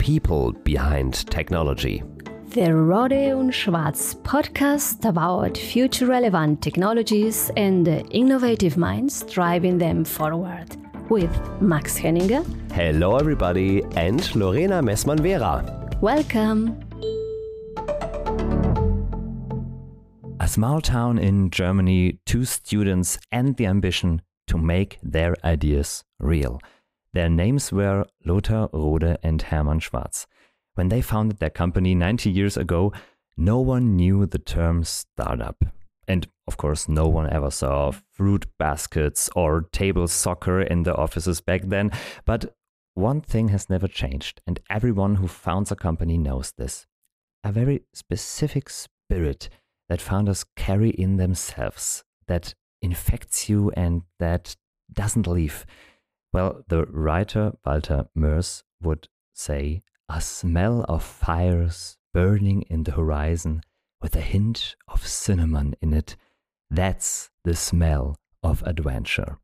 people 0.00 0.52
behind 0.64 1.26
technology. 1.30 2.02
The 2.54 2.72
Rohde 2.72 3.36
und 3.36 3.54
Schwarz 3.54 4.14
podcast 4.24 5.04
about 5.04 5.56
future 5.56 6.06
relevant 6.06 6.62
technologies 6.62 7.50
and 7.56 7.86
the 7.86 8.02
innovative 8.10 8.76
minds 8.76 9.22
driving 9.22 9.78
them 9.78 10.04
forward 10.04 10.76
with 11.10 11.30
Max 11.60 11.96
Henninger. 11.96 12.42
Hello, 12.72 13.18
everybody, 13.18 13.82
and 13.94 14.34
Lorena 14.34 14.82
Messmann-Vera. 14.82 15.98
Welcome. 16.00 16.80
A 20.40 20.48
small 20.48 20.80
town 20.80 21.18
in 21.18 21.50
Germany, 21.50 22.18
two 22.24 22.44
students 22.46 23.18
and 23.30 23.56
the 23.56 23.66
ambition 23.66 24.22
to 24.46 24.56
make 24.56 24.98
their 25.02 25.36
ideas 25.44 26.02
real. 26.18 26.58
Their 27.12 27.28
names 27.28 27.72
were 27.72 28.06
Lothar 28.24 28.68
Rohde 28.72 29.16
and 29.22 29.42
Hermann 29.42 29.80
Schwarz. 29.80 30.26
When 30.74 30.88
they 30.88 31.02
founded 31.02 31.38
their 31.38 31.50
company 31.50 31.94
90 31.94 32.30
years 32.30 32.56
ago, 32.56 32.92
no 33.36 33.58
one 33.60 33.96
knew 33.96 34.26
the 34.26 34.38
term 34.38 34.84
startup. 34.84 35.64
And 36.06 36.28
of 36.46 36.56
course, 36.56 36.88
no 36.88 37.08
one 37.08 37.30
ever 37.30 37.50
saw 37.50 37.92
fruit 38.12 38.46
baskets 38.58 39.30
or 39.34 39.62
table 39.72 40.08
soccer 40.08 40.60
in 40.60 40.82
the 40.84 40.94
offices 40.94 41.40
back 41.40 41.62
then. 41.64 41.90
But 42.24 42.54
one 42.94 43.20
thing 43.20 43.48
has 43.48 43.70
never 43.70 43.88
changed, 43.88 44.40
and 44.46 44.60
everyone 44.68 45.16
who 45.16 45.28
founds 45.28 45.70
a 45.70 45.76
company 45.76 46.18
knows 46.18 46.52
this 46.56 46.86
a 47.42 47.50
very 47.52 47.80
specific 47.94 48.68
spirit 48.68 49.48
that 49.88 50.00
founders 50.00 50.44
carry 50.56 50.90
in 50.90 51.16
themselves 51.16 52.04
that 52.26 52.54
infects 52.82 53.48
you 53.48 53.70
and 53.70 54.02
that 54.18 54.56
doesn't 54.92 55.26
leave. 55.26 55.64
Well, 56.32 56.64
the 56.68 56.86
writer 56.86 57.52
Walter 57.64 58.06
Moers 58.16 58.62
would 58.80 59.08
say, 59.34 59.82
a 60.08 60.20
smell 60.20 60.84
of 60.88 61.02
fires 61.02 61.96
burning 62.12 62.62
in 62.62 62.84
the 62.84 62.92
horizon 62.92 63.62
with 64.00 64.16
a 64.16 64.20
hint 64.20 64.76
of 64.88 65.06
cinnamon 65.06 65.74
in 65.80 65.92
it. 65.92 66.16
That's 66.70 67.30
the 67.44 67.54
smell 67.54 68.16
of 68.42 68.62
adventure. 68.64 69.38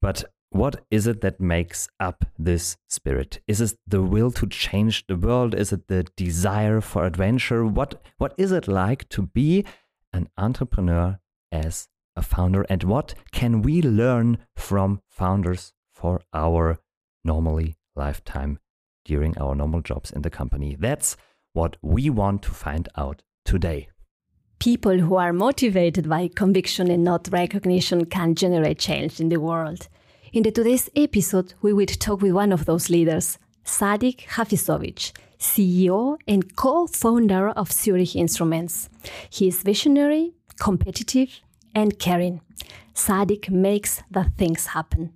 But 0.00 0.24
what 0.50 0.84
is 0.90 1.06
it 1.06 1.20
that 1.22 1.40
makes 1.40 1.88
up 1.98 2.24
this 2.38 2.76
spirit? 2.88 3.40
Is 3.48 3.60
it 3.60 3.78
the 3.86 4.02
will 4.02 4.30
to 4.32 4.46
change 4.46 5.06
the 5.06 5.16
world? 5.16 5.54
Is 5.54 5.72
it 5.72 5.88
the 5.88 6.06
desire 6.16 6.80
for 6.80 7.04
adventure? 7.04 7.66
What, 7.66 8.00
what 8.18 8.34
is 8.38 8.52
it 8.52 8.68
like 8.68 9.08
to 9.08 9.22
be 9.22 9.64
an 10.12 10.28
entrepreneur 10.38 11.18
as 11.50 11.88
a 12.14 12.22
founder? 12.22 12.64
And 12.68 12.84
what 12.84 13.14
can 13.32 13.62
we 13.62 13.82
learn 13.82 14.38
from 14.54 15.00
founders 15.08 15.72
for 15.94 16.20
our 16.32 16.78
normally 17.24 17.76
lifetime 17.96 18.58
during 19.04 19.36
our 19.38 19.54
normal 19.54 19.80
jobs 19.80 20.10
in 20.10 20.22
the 20.22 20.30
company. 20.30 20.76
That's 20.78 21.16
what 21.52 21.76
we 21.82 22.10
want 22.10 22.42
to 22.42 22.50
find 22.50 22.88
out 22.96 23.22
today. 23.44 23.88
People 24.58 24.98
who 24.98 25.16
are 25.16 25.32
motivated 25.32 26.08
by 26.08 26.28
conviction 26.28 26.90
and 26.90 27.04
not 27.04 27.28
recognition 27.30 28.06
can 28.06 28.34
generate 28.34 28.78
change 28.78 29.20
in 29.20 29.28
the 29.28 29.40
world. 29.40 29.88
In 30.32 30.42
the 30.42 30.50
today's 30.50 30.90
episode, 30.96 31.54
we 31.62 31.72
will 31.72 31.86
talk 31.86 32.22
with 32.22 32.32
one 32.32 32.52
of 32.52 32.64
those 32.64 32.90
leaders, 32.90 33.38
Sadik 33.62 34.26
Hafizovic, 34.30 35.12
CEO 35.38 36.16
and 36.26 36.56
co-founder 36.56 37.50
of 37.50 37.70
Zurich 37.70 38.16
Instruments. 38.16 38.88
He 39.30 39.48
is 39.48 39.62
visionary, 39.62 40.32
competitive, 40.58 41.40
and 41.74 41.98
caring. 41.98 42.40
Sadik 42.94 43.50
makes 43.50 44.02
the 44.10 44.24
things 44.36 44.66
happen. 44.66 45.12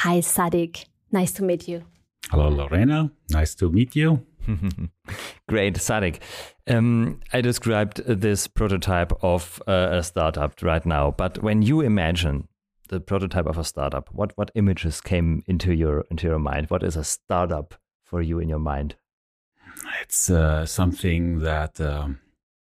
Hi, 0.00 0.20
Sadik. 0.20 0.84
Nice 1.10 1.32
to 1.32 1.42
meet 1.42 1.66
you. 1.66 1.82
Hello, 2.30 2.48
Lorena. 2.48 3.10
Nice 3.30 3.54
to 3.54 3.70
meet 3.72 3.96
you. 3.96 4.26
Great, 5.48 5.78
Sadik. 5.78 6.20
Um, 6.66 7.20
I 7.32 7.40
described 7.40 8.04
this 8.06 8.46
prototype 8.46 9.12
of 9.22 9.62
uh, 9.66 9.88
a 9.92 10.02
startup 10.02 10.60
right 10.62 10.84
now, 10.84 11.12
but 11.12 11.42
when 11.42 11.62
you 11.62 11.80
imagine 11.80 12.46
the 12.90 13.00
prototype 13.00 13.46
of 13.46 13.56
a 13.56 13.64
startup, 13.64 14.10
what 14.12 14.32
what 14.36 14.50
images 14.54 15.00
came 15.00 15.42
into 15.46 15.72
your 15.72 16.04
into 16.10 16.26
your 16.26 16.38
mind? 16.38 16.68
What 16.68 16.82
is 16.82 16.96
a 16.96 17.02
startup 17.04 17.74
for 18.04 18.20
you 18.20 18.38
in 18.38 18.50
your 18.50 18.58
mind? 18.58 18.96
It's 20.02 20.28
uh, 20.28 20.66
something 20.66 21.38
that 21.40 21.80
um, 21.80 22.18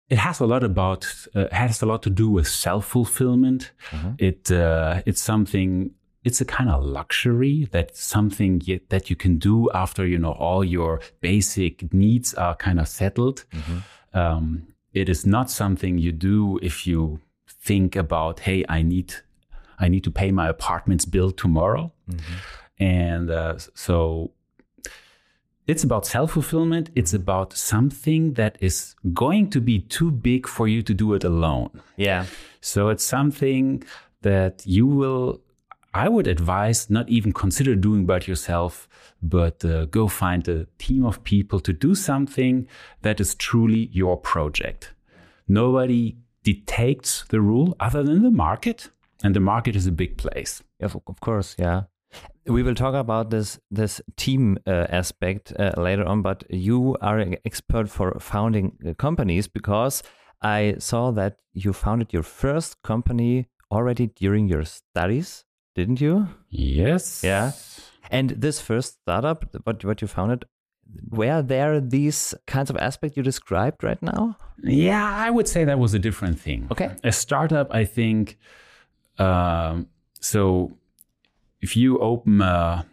it 0.09 0.17
has 0.17 0.39
a 0.39 0.47
lot 0.47 0.63
about 0.63 1.05
uh, 1.35 1.45
has 1.51 1.83
a 1.83 1.85
lot 1.85 2.01
to 2.01 2.09
do 2.09 2.31
with 2.31 2.47
self 2.47 2.87
fulfillment. 2.87 3.73
Mm-hmm. 3.91 4.11
It 4.17 4.51
uh, 4.51 5.03
it's 5.05 5.21
something 5.21 5.91
it's 6.23 6.39
a 6.39 6.45
kind 6.45 6.69
of 6.69 6.83
luxury 6.83 7.67
that 7.71 7.95
something 7.95 8.61
that 8.89 9.09
you 9.09 9.15
can 9.15 9.37
do 9.37 9.69
after 9.71 10.05
you 10.05 10.17
know 10.17 10.33
all 10.33 10.63
your 10.63 11.01
basic 11.19 11.93
needs 11.93 12.33
are 12.35 12.55
kind 12.55 12.79
of 12.79 12.87
settled. 12.87 13.45
Mm-hmm. 13.51 14.17
Um, 14.17 14.67
it 14.93 15.09
is 15.09 15.25
not 15.25 15.49
something 15.49 15.97
you 15.97 16.11
do 16.11 16.59
if 16.61 16.85
you 16.85 17.21
think 17.47 17.95
about, 17.95 18.41
hey, 18.41 18.65
I 18.67 18.81
need, 18.81 19.15
I 19.79 19.87
need 19.87 20.03
to 20.03 20.11
pay 20.11 20.31
my 20.31 20.49
apartment's 20.49 21.05
bill 21.05 21.31
tomorrow, 21.31 21.91
mm-hmm. 22.09 22.83
and 22.83 23.31
uh, 23.31 23.57
so 23.73 24.31
it's 25.67 25.83
about 25.83 26.05
self 26.05 26.31
fulfillment. 26.33 26.91
It's 26.95 27.13
about 27.13 27.53
something 27.53 28.33
that 28.33 28.57
is 28.59 28.95
going 29.13 29.49
to 29.51 29.61
be 29.61 29.79
too 29.79 30.11
big 30.11 30.47
for 30.47 30.67
you 30.67 30.83
to 30.83 30.93
do 30.93 31.13
it 31.13 31.23
alone. 31.23 31.81
Yeah. 31.97 32.25
So 32.59 32.89
it's 32.89 33.03
something 33.03 33.83
that 34.21 34.63
you 34.65 34.85
will 34.85 35.41
I 35.93 36.07
would 36.07 36.27
advise 36.27 36.89
not 36.89 37.09
even 37.09 37.33
consider 37.33 37.75
doing 37.75 38.05
by 38.05 38.21
yourself, 38.21 38.87
but 39.21 39.63
uh, 39.65 39.85
go 39.85 40.07
find 40.07 40.47
a 40.47 40.65
team 40.77 41.05
of 41.05 41.23
people 41.23 41.59
to 41.59 41.73
do 41.73 41.95
something 41.95 42.67
that 43.01 43.19
is 43.19 43.35
truly 43.35 43.89
your 43.91 44.15
project. 44.15 44.93
Nobody 45.49 46.17
dictates 46.43 47.25
the 47.27 47.41
rule 47.41 47.75
other 47.79 48.03
than 48.03 48.23
the 48.23 48.31
market, 48.31 48.89
and 49.21 49.35
the 49.35 49.41
market 49.41 49.75
is 49.75 49.85
a 49.85 49.91
big 49.91 50.17
place. 50.17 50.63
Of, 50.79 50.95
of 51.07 51.19
course, 51.19 51.55
yeah. 51.59 51.83
We 52.45 52.63
will 52.63 52.75
talk 52.75 52.95
about 52.95 53.29
this 53.29 53.59
this 53.69 54.01
team 54.15 54.57
uh, 54.65 54.87
aspect 54.89 55.53
uh, 55.59 55.73
later 55.77 56.05
on, 56.05 56.21
but 56.21 56.43
you 56.49 56.97
are 57.01 57.19
an 57.19 57.35
expert 57.45 57.89
for 57.89 58.17
founding 58.19 58.77
uh, 58.85 58.93
companies 58.93 59.47
because 59.47 60.03
I 60.41 60.75
saw 60.79 61.11
that 61.11 61.37
you 61.53 61.73
founded 61.73 62.13
your 62.13 62.23
first 62.23 62.81
company 62.81 63.47
already 63.71 64.07
during 64.07 64.47
your 64.47 64.65
studies 64.65 65.45
didn't 65.75 66.01
you? 66.01 66.27
Yes. 66.49 67.23
Yeah. 67.23 67.51
And 68.09 68.31
this 68.31 68.59
first 68.59 68.99
startup, 69.01 69.45
what 69.63 69.83
what 69.85 70.01
you 70.01 70.07
founded, 70.07 70.45
were 71.09 71.41
there 71.41 71.79
these 71.79 72.33
kinds 72.45 72.69
of 72.69 72.77
aspects 72.77 73.15
you 73.15 73.23
described 73.23 73.83
right 73.83 74.01
now? 74.01 74.37
Yeah, 74.63 75.15
I 75.15 75.29
would 75.29 75.47
say 75.47 75.63
that 75.63 75.79
was 75.79 75.93
a 75.93 75.99
different 75.99 76.39
thing. 76.39 76.67
Okay. 76.71 76.91
A 77.03 77.11
startup, 77.11 77.73
I 77.73 77.85
think. 77.85 78.37
Um, 79.17 79.87
so, 80.19 80.77
if 81.61 81.77
you 81.77 81.99
open, 81.99 82.41
a, 82.41 82.85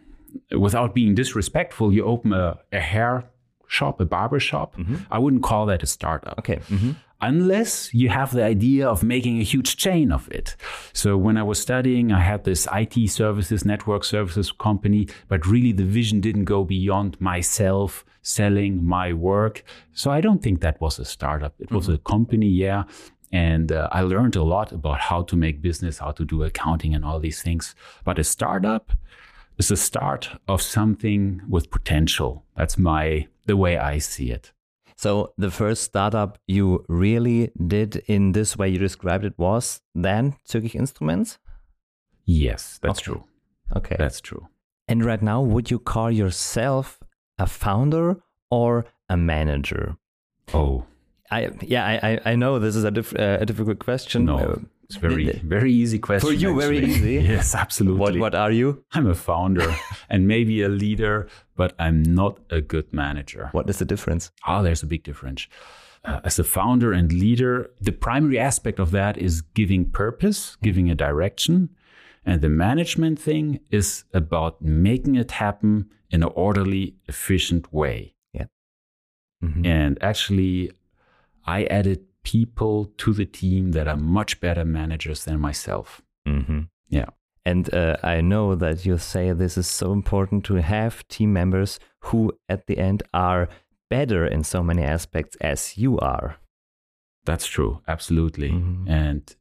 without 0.57 0.95
being 0.95 1.15
disrespectful, 1.15 1.91
you 1.91 2.05
open 2.05 2.31
a, 2.33 2.59
a 2.71 2.79
hair 2.79 3.25
shop, 3.67 3.99
a 3.99 4.05
barber 4.05 4.39
shop. 4.39 4.77
Mm-hmm. 4.77 4.95
I 5.11 5.19
wouldn't 5.19 5.43
call 5.43 5.65
that 5.65 5.83
a 5.83 5.85
startup. 5.85 6.39
Okay. 6.39 6.57
Mm-hmm 6.69 6.91
unless 7.21 7.93
you 7.93 8.09
have 8.09 8.31
the 8.31 8.43
idea 8.43 8.87
of 8.87 9.03
making 9.03 9.39
a 9.39 9.43
huge 9.43 9.77
chain 9.77 10.11
of 10.11 10.29
it. 10.31 10.55
So 10.93 11.17
when 11.17 11.37
I 11.37 11.43
was 11.43 11.59
studying, 11.59 12.11
I 12.11 12.19
had 12.19 12.43
this 12.43 12.67
IT 12.73 13.09
services, 13.09 13.65
network 13.65 14.03
services 14.03 14.51
company, 14.51 15.07
but 15.27 15.45
really 15.45 15.71
the 15.71 15.83
vision 15.83 16.21
didn't 16.21 16.45
go 16.45 16.63
beyond 16.63 17.19
myself 17.19 18.05
selling 18.21 18.85
my 18.85 19.13
work. 19.13 19.63
So 19.93 20.11
I 20.11 20.21
don't 20.21 20.41
think 20.41 20.61
that 20.61 20.79
was 20.79 20.99
a 20.99 21.05
startup. 21.05 21.53
It 21.59 21.71
was 21.71 21.85
mm-hmm. 21.85 21.95
a 21.95 21.97
company, 21.99 22.47
yeah. 22.47 22.83
And 23.31 23.71
uh, 23.71 23.89
I 23.91 24.01
learned 24.01 24.35
a 24.35 24.43
lot 24.43 24.71
about 24.71 24.99
how 24.99 25.23
to 25.23 25.35
make 25.35 25.61
business, 25.61 25.99
how 25.99 26.11
to 26.11 26.25
do 26.25 26.43
accounting 26.43 26.95
and 26.95 27.05
all 27.05 27.19
these 27.19 27.41
things. 27.41 27.75
But 28.03 28.17
a 28.17 28.23
startup 28.23 28.91
is 29.57 29.67
the 29.67 29.77
start 29.77 30.29
of 30.47 30.61
something 30.61 31.41
with 31.47 31.69
potential. 31.69 32.45
That's 32.55 32.77
my, 32.77 33.27
the 33.45 33.57
way 33.57 33.77
I 33.77 33.99
see 33.99 34.31
it. 34.31 34.51
So 34.99 35.31
the 35.37 35.49
first 35.49 35.83
startup 35.83 36.39
you 36.45 36.83
really 36.89 37.51
did 37.55 38.03
in 38.07 38.33
this 38.33 38.57
way 38.57 38.67
you 38.67 38.77
described 38.77 39.23
it 39.23 39.33
was 39.37 39.79
then 39.95 40.35
Zurich 40.45 40.75
Instruments? 40.75 41.37
Yes, 42.25 42.79
that's 42.81 42.99
okay. 42.99 43.05
true. 43.05 43.23
Okay. 43.77 43.95
That's 43.97 44.19
true. 44.19 44.49
And 44.89 45.05
right 45.05 45.21
now, 45.21 45.41
would 45.41 45.71
you 45.71 45.79
call 45.79 46.11
yourself 46.11 46.99
a 47.37 47.47
founder 47.47 48.17
or 48.51 48.87
a 49.07 49.15
manager? 49.15 49.95
Oh. 50.53 50.83
I 51.31 51.51
yeah, 51.61 51.85
I 51.85 52.19
I 52.31 52.35
know 52.35 52.59
this 52.59 52.75
is 52.75 52.83
a, 52.83 52.91
diff, 52.91 53.17
uh, 53.17 53.37
a 53.39 53.45
difficult 53.45 53.79
question. 53.79 54.25
No. 54.25 54.65
It's 54.89 54.97
very, 54.97 55.39
very 55.43 55.71
easy 55.71 55.99
question. 55.99 56.27
For 56.27 56.33
you, 56.33 56.49
actually. 56.49 56.79
very 56.79 56.91
easy. 56.91 57.13
yes, 57.27 57.53
absolutely. 57.53 57.99
What, 57.99 58.17
what 58.17 58.35
are 58.35 58.51
you? 58.51 58.83
I'm 58.93 59.07
a 59.07 59.13
founder 59.13 59.75
and 60.09 60.27
maybe 60.27 60.63
a 60.63 60.69
leader, 60.69 61.27
but 61.55 61.73
I'm 61.77 62.01
not 62.01 62.39
a 62.49 62.59
good 62.59 62.91
manager. 62.91 63.49
What 63.51 63.69
is 63.69 63.77
the 63.77 63.85
difference? 63.85 64.31
Oh, 64.47 64.63
there's 64.63 64.81
a 64.81 64.87
big 64.87 65.03
difference. 65.03 65.47
Uh, 66.03 66.21
as 66.23 66.39
a 66.39 66.43
founder 66.43 66.91
and 66.91 67.11
leader, 67.13 67.69
the 67.79 67.91
primary 67.91 68.39
aspect 68.39 68.79
of 68.79 68.89
that 68.91 69.17
is 69.17 69.41
giving 69.41 69.91
purpose, 69.91 70.57
giving 70.63 70.89
a 70.89 70.95
direction. 70.95 71.69
And 72.25 72.41
the 72.41 72.49
management 72.49 73.19
thing 73.19 73.59
is 73.69 74.05
about 74.13 74.61
making 74.61 75.15
it 75.15 75.31
happen 75.31 75.89
in 76.09 76.23
an 76.23 76.31
orderly, 76.35 76.95
efficient 77.07 77.71
way. 77.71 78.15
Mm-hmm. 79.43 79.65
And 79.65 79.97
actually, 80.01 80.71
I 81.45 81.63
added 81.65 82.05
people 82.23 82.85
to 82.97 83.13
the 83.13 83.25
team 83.25 83.71
that 83.71 83.87
are 83.87 83.97
much 83.97 84.39
better 84.39 84.65
managers 84.65 85.25
than 85.25 85.39
myself. 85.39 86.01
Mm-hmm. 86.27 86.61
Yeah. 86.87 87.09
And 87.45 87.73
uh, 87.73 87.97
I 88.03 88.21
know 88.21 88.55
that 88.55 88.85
you 88.85 88.97
say 88.97 89.31
this 89.31 89.57
is 89.57 89.67
so 89.67 89.91
important 89.91 90.43
to 90.45 90.55
have 90.55 91.07
team 91.07 91.33
members 91.33 91.79
who, 92.01 92.33
at 92.47 92.67
the 92.67 92.77
end, 92.77 93.03
are 93.13 93.49
better 93.89 94.25
in 94.25 94.43
so 94.43 94.61
many 94.61 94.83
aspects 94.83 95.35
as 95.41 95.77
you 95.77 95.97
are. 95.99 96.37
That's 97.25 97.47
true, 97.47 97.81
absolutely. 97.87 98.51
Mm-hmm. 98.51 98.89
And 98.89 99.35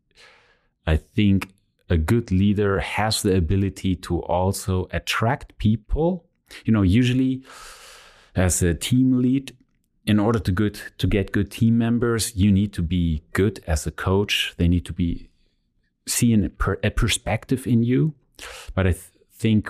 I 0.87 0.97
think 0.97 1.49
a 1.91 1.97
good 1.97 2.31
leader 2.31 2.81
has 2.81 3.23
the 3.23 3.37
ability 3.37 3.97
to 3.97 4.21
also 4.23 4.89
attract 4.91 5.59
people. 5.59 6.27
You 6.65 6.73
know, 6.73 6.83
usually 6.83 7.45
as 8.35 8.63
a 8.63 8.75
team 8.75 9.21
lead, 9.21 9.57
in 10.09 10.19
order 10.19 10.39
to 10.39 10.51
good 10.51 10.81
to 10.97 11.07
get 11.07 11.33
good 11.33 11.51
team 11.51 11.77
members, 11.77 12.35
you 12.35 12.51
need 12.51 12.73
to 12.73 12.83
be 12.83 13.23
good 13.35 13.63
as 13.67 13.87
a 13.87 13.91
coach. 13.91 14.55
They 14.57 14.67
need 14.67 14.87
to 14.87 14.93
be 14.95 15.29
seeing 16.07 16.45
a, 16.47 16.49
per, 16.49 16.79
a 16.83 16.91
perspective 16.91 17.67
in 17.67 17.83
you. 17.83 18.15
But 18.75 18.87
I 18.87 18.93
th- 18.93 19.13
think 19.31 19.69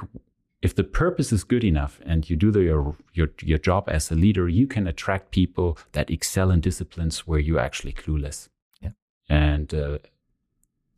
if 0.62 0.76
the 0.76 0.84
purpose 0.84 1.32
is 1.32 1.42
good 1.42 1.64
enough 1.64 2.00
and 2.06 2.30
you 2.30 2.36
do 2.36 2.52
the, 2.52 2.60
your, 2.60 2.96
your 3.12 3.30
your 3.42 3.58
job 3.58 3.88
as 3.88 4.12
a 4.12 4.14
leader, 4.14 4.48
you 4.48 4.68
can 4.68 4.86
attract 4.86 5.32
people 5.32 5.76
that 5.92 6.08
excel 6.08 6.52
in 6.52 6.60
disciplines 6.60 7.26
where 7.26 7.40
you're 7.40 7.66
actually 7.66 7.92
clueless. 7.92 8.48
Yeah. 8.80 8.92
And 9.28 9.74
uh, 9.74 9.98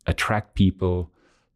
attract 0.05 0.53
people 0.53 1.09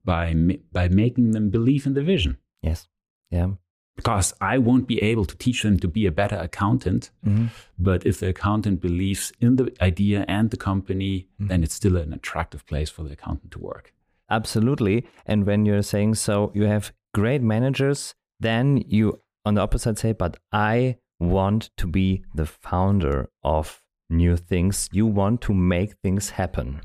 by 0.03 0.33
by 0.71 0.87
making 0.87 1.31
them 1.31 1.51
believe 1.51 1.85
in 1.85 1.93
the 1.93 2.03
vision. 2.03 2.37
Yes. 2.63 2.87
Yeah 3.29 3.49
because 3.95 4.33
I 4.41 4.57
won't 4.57 4.87
be 4.87 5.01
able 5.01 5.25
to 5.25 5.37
teach 5.37 5.63
them 5.63 5.79
to 5.79 5.87
be 5.87 6.05
a 6.05 6.11
better 6.11 6.35
accountant. 6.35 7.11
Mm-hmm. 7.25 7.47
But 7.79 8.05
if 8.05 8.19
the 8.19 8.29
accountant 8.29 8.81
believes 8.81 9.31
in 9.39 9.55
the 9.55 9.73
idea 9.81 10.25
and 10.27 10.49
the 10.49 10.57
company, 10.57 11.27
mm-hmm. 11.39 11.47
then 11.47 11.63
it's 11.63 11.75
still 11.75 11.95
an 11.97 12.13
attractive 12.13 12.65
place 12.65 12.89
for 12.89 13.03
the 13.03 13.13
accountant 13.13 13.51
to 13.51 13.59
work. 13.59 13.93
Absolutely. 14.29 15.07
And 15.25 15.45
when 15.45 15.65
you're 15.65 15.81
saying 15.81 16.15
so, 16.15 16.51
you 16.53 16.63
have 16.63 16.91
great 17.13 17.41
managers, 17.41 18.15
then 18.39 18.83
you, 18.87 19.21
on 19.45 19.53
the 19.53 19.61
opposite, 19.61 19.97
say, 19.97 20.11
but 20.11 20.37
I 20.51 20.97
want 21.19 21.69
to 21.77 21.87
be 21.87 22.23
the 22.33 22.45
founder 22.45 23.29
of 23.43 23.81
new 24.09 24.35
things. 24.35 24.89
You 24.91 25.05
want 25.05 25.41
to 25.41 25.53
make 25.53 25.93
things 26.03 26.31
happen. 26.31 26.81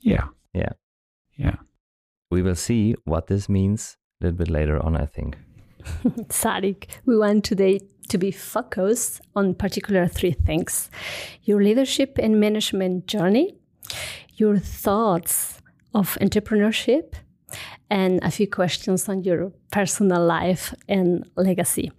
Yeah. 0.00 0.28
Yeah. 0.52 0.72
Yeah. 1.36 1.56
We 2.30 2.42
will 2.42 2.56
see 2.56 2.94
what 3.04 3.28
this 3.28 3.48
means 3.48 3.96
a 4.20 4.24
little 4.24 4.38
bit 4.38 4.50
later 4.50 4.82
on, 4.84 4.96
I 4.96 5.06
think. 5.06 5.38
Sadik, 6.30 6.88
we 7.04 7.16
want 7.16 7.44
today 7.44 7.80
to 8.08 8.18
be 8.18 8.30
focused 8.30 9.20
on 9.34 9.54
particular 9.54 10.06
three 10.06 10.32
things 10.32 10.90
your 11.44 11.62
leadership 11.62 12.18
and 12.18 12.40
management 12.40 13.06
journey, 13.06 13.54
your 14.36 14.58
thoughts 14.58 15.60
of 15.94 16.16
entrepreneurship, 16.20 17.14
and 17.90 18.22
a 18.22 18.30
few 18.30 18.48
questions 18.48 19.08
on 19.08 19.22
your 19.22 19.52
personal 19.70 20.24
life 20.24 20.74
and 20.88 21.28
legacy. 21.36 21.92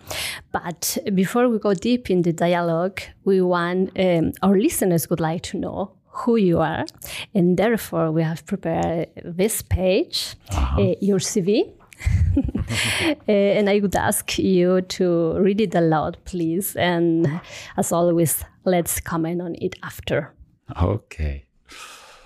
But 0.51 0.97
before 1.13 1.49
we 1.49 1.59
go 1.59 1.73
deep 1.73 2.09
in 2.09 2.21
the 2.23 2.33
dialogue, 2.33 3.01
we 3.23 3.41
want 3.41 3.97
um, 3.97 4.33
our 4.41 4.57
listeners 4.57 5.09
would 5.09 5.19
like 5.19 5.43
to 5.43 5.57
know 5.57 5.93
who 6.09 6.35
you 6.35 6.59
are, 6.59 6.85
and 7.33 7.57
therefore 7.57 8.11
we 8.11 8.23
have 8.23 8.45
prepared 8.45 9.07
this 9.23 9.61
page, 9.61 10.35
uh-huh. 10.49 10.81
uh, 10.81 10.95
your 10.99 11.19
CV, 11.19 11.76
and 13.27 13.69
I 13.69 13.79
would 13.79 13.95
ask 13.95 14.37
you 14.37 14.81
to 14.81 15.33
read 15.39 15.61
it 15.61 15.75
aloud, 15.75 16.17
please. 16.25 16.75
And 16.75 17.41
as 17.77 17.91
always, 17.91 18.43
let's 18.65 18.99
comment 18.99 19.41
on 19.41 19.55
it 19.55 19.75
after. 19.83 20.33
Okay. 20.81 21.45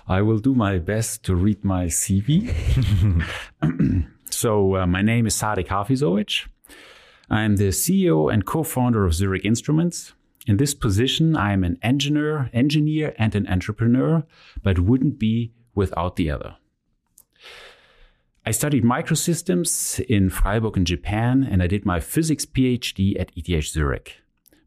I 0.08 0.20
will 0.22 0.38
do 0.38 0.54
my 0.54 0.78
best 0.78 1.22
to 1.24 1.34
read 1.34 1.64
my 1.64 1.86
CV. 1.86 2.52
so, 4.30 4.76
uh, 4.76 4.86
my 4.86 5.02
name 5.02 5.26
is 5.26 5.34
Sadik 5.34 5.68
Hafizovic. 5.68 6.46
I'm 7.30 7.56
the 7.56 7.68
CEO 7.68 8.32
and 8.32 8.44
co-founder 8.44 9.04
of 9.04 9.14
Zurich 9.14 9.44
Instruments. 9.44 10.12
In 10.46 10.56
this 10.56 10.74
position, 10.74 11.36
I 11.36 11.52
am 11.52 11.62
an 11.62 11.78
engineer, 11.82 12.50
engineer 12.52 13.14
and 13.16 13.34
an 13.34 13.46
entrepreneur, 13.46 14.24
but 14.62 14.80
wouldn't 14.80 15.18
be 15.18 15.52
without 15.74 16.16
the 16.16 16.30
other. 16.30 16.56
I 18.44 18.50
studied 18.50 18.82
microsystems 18.82 20.00
in 20.00 20.28
Freiburg 20.28 20.76
in 20.76 20.84
Japan, 20.84 21.46
and 21.48 21.62
I 21.62 21.68
did 21.68 21.86
my 21.86 22.00
physics 22.00 22.44
PhD 22.44 23.18
at 23.20 23.30
ETH 23.36 23.64
Zurich. 23.66 24.16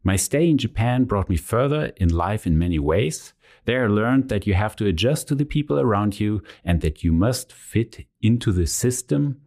My 0.02 0.16
stay 0.16 0.48
in 0.48 0.56
Japan 0.56 1.04
brought 1.04 1.28
me 1.28 1.36
further 1.36 1.92
in 1.98 2.08
life 2.08 2.46
in 2.46 2.58
many 2.58 2.78
ways. 2.78 3.34
There 3.66 3.84
I 3.84 3.88
learned 3.88 4.30
that 4.30 4.46
you 4.46 4.54
have 4.54 4.76
to 4.76 4.86
adjust 4.86 5.28
to 5.28 5.34
the 5.34 5.44
people 5.44 5.78
around 5.78 6.18
you 6.18 6.42
and 6.64 6.80
that 6.80 7.04
you 7.04 7.12
must 7.12 7.52
fit 7.52 8.06
into 8.22 8.50
the 8.50 8.66
system. 8.66 9.42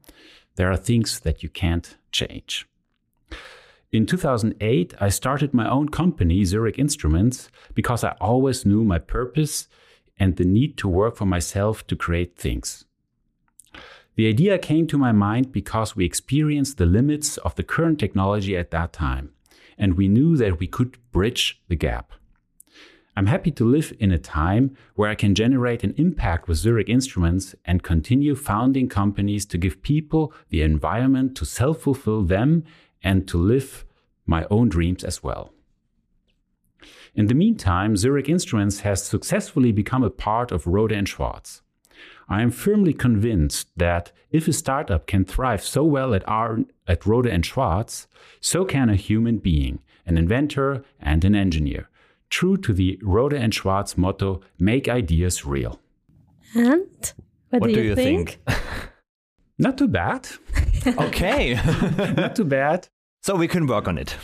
There 0.58 0.72
are 0.72 0.78
things 0.78 1.22
that 1.22 1.42
you 1.42 1.50
can't 1.50 1.98
change. 2.12 2.68
In 3.92 4.06
2008, 4.06 4.94
I 5.02 5.10
started 5.10 5.56
my 5.56 5.68
own 5.68 5.90
company, 5.90 6.44
Zurich 6.44 6.78
Instruments, 6.78 7.50
because 7.74 8.04
I 8.04 8.16
always 8.22 8.64
knew 8.64 8.84
my 8.84 9.00
purpose 9.00 9.68
and 10.20 10.36
the 10.36 10.46
need 10.46 10.78
to 10.78 10.88
work 10.88 11.16
for 11.16 11.26
myself 11.26 11.88
to 11.88 11.96
create 11.96 12.38
things. 12.38 12.86
The 14.16 14.28
idea 14.28 14.58
came 14.58 14.88
to 14.88 14.98
my 14.98 15.12
mind 15.12 15.52
because 15.52 15.96
we 15.96 16.06
experienced 16.06 16.78
the 16.78 16.86
limits 16.86 17.38
of 17.38 17.56
the 17.56 17.64
current 17.64 18.00
technology 18.00 18.58
at 18.58 18.72
that 18.72 18.92
time, 18.92 19.32
and 19.78 19.96
we 19.96 20.08
knew 20.08 20.36
that 20.38 20.60
we 20.60 20.68
could 20.68 20.98
bridge 21.12 21.62
the 21.68 21.76
gap. 21.76 22.12
I'm 23.16 23.26
happy 23.26 23.52
to 23.52 23.66
live 23.66 23.92
in 24.00 24.12
a 24.12 24.18
time 24.18 24.78
where 24.96 25.10
I 25.10 25.16
can 25.16 25.36
generate 25.36 25.84
an 25.84 25.94
impact 25.98 26.48
with 26.48 26.58
Zurich 26.58 26.88
Instruments 26.88 27.54
and 27.66 27.84
continue 27.84 28.34
founding 28.36 28.88
companies 28.88 29.46
to 29.48 29.58
give 29.58 29.82
people 29.82 30.34
the 30.50 30.62
environment 30.62 31.36
to 31.38 31.46
self 31.46 31.82
fulfill 31.82 32.24
them 32.24 32.64
and 33.04 33.28
to 33.28 33.38
live 33.38 33.86
my 34.26 34.46
own 34.50 34.70
dreams 34.70 35.04
as 35.04 35.22
well. 35.22 35.52
In 37.14 37.28
the 37.28 37.34
meantime, 37.34 37.98
Zurich 37.98 38.30
Instruments 38.30 38.82
has 38.82 39.04
successfully 39.04 39.72
become 39.72 40.04
a 40.04 40.10
part 40.10 40.52
of 40.52 40.64
Rohde 40.64 41.06
Schwarz. 41.06 41.62
I 42.30 42.44
am 42.44 42.52
firmly 42.52 42.94
convinced 42.94 43.70
that 43.76 44.12
if 44.30 44.48
a 44.48 44.54
startup 44.54 45.08
can 45.08 45.26
thrive 45.26 45.64
so 45.64 45.84
well 45.84 46.14
at, 46.14 46.28
our, 46.28 46.60
at 46.88 47.02
Rohde 47.02 47.34
and 47.34 47.44
Schwarz, 47.44 48.08
so 48.40 48.66
can 48.66 48.90
a 48.90 48.96
human 48.96 49.40
being, 49.40 49.80
an 50.06 50.18
inventor 50.18 50.84
and 51.00 51.26
an 51.26 51.34
engineer. 51.34 51.90
True 52.30 52.56
to 52.58 52.72
the 52.72 53.00
Rohde 53.02 53.34
and 53.34 53.52
Schwarz 53.54 53.98
motto, 53.98 54.42
make 54.60 54.88
ideas 54.88 55.44
real. 55.44 55.80
And 56.54 56.86
what, 57.50 57.62
what 57.62 57.68
do, 57.68 57.74
do, 57.74 57.82
you, 57.82 57.90
you 57.90 57.96
think? 57.96 58.40
think? 58.46 58.60
Not 59.58 59.80
too 59.80 59.88
bad. 59.88 60.30
okay. 60.88 61.56
Not 62.16 62.36
too 62.36 62.46
bad. 62.46 62.88
So 63.22 63.36
we 63.36 63.50
can 63.50 63.68
work 63.68 63.88
on 63.88 63.98
it. 63.98 64.16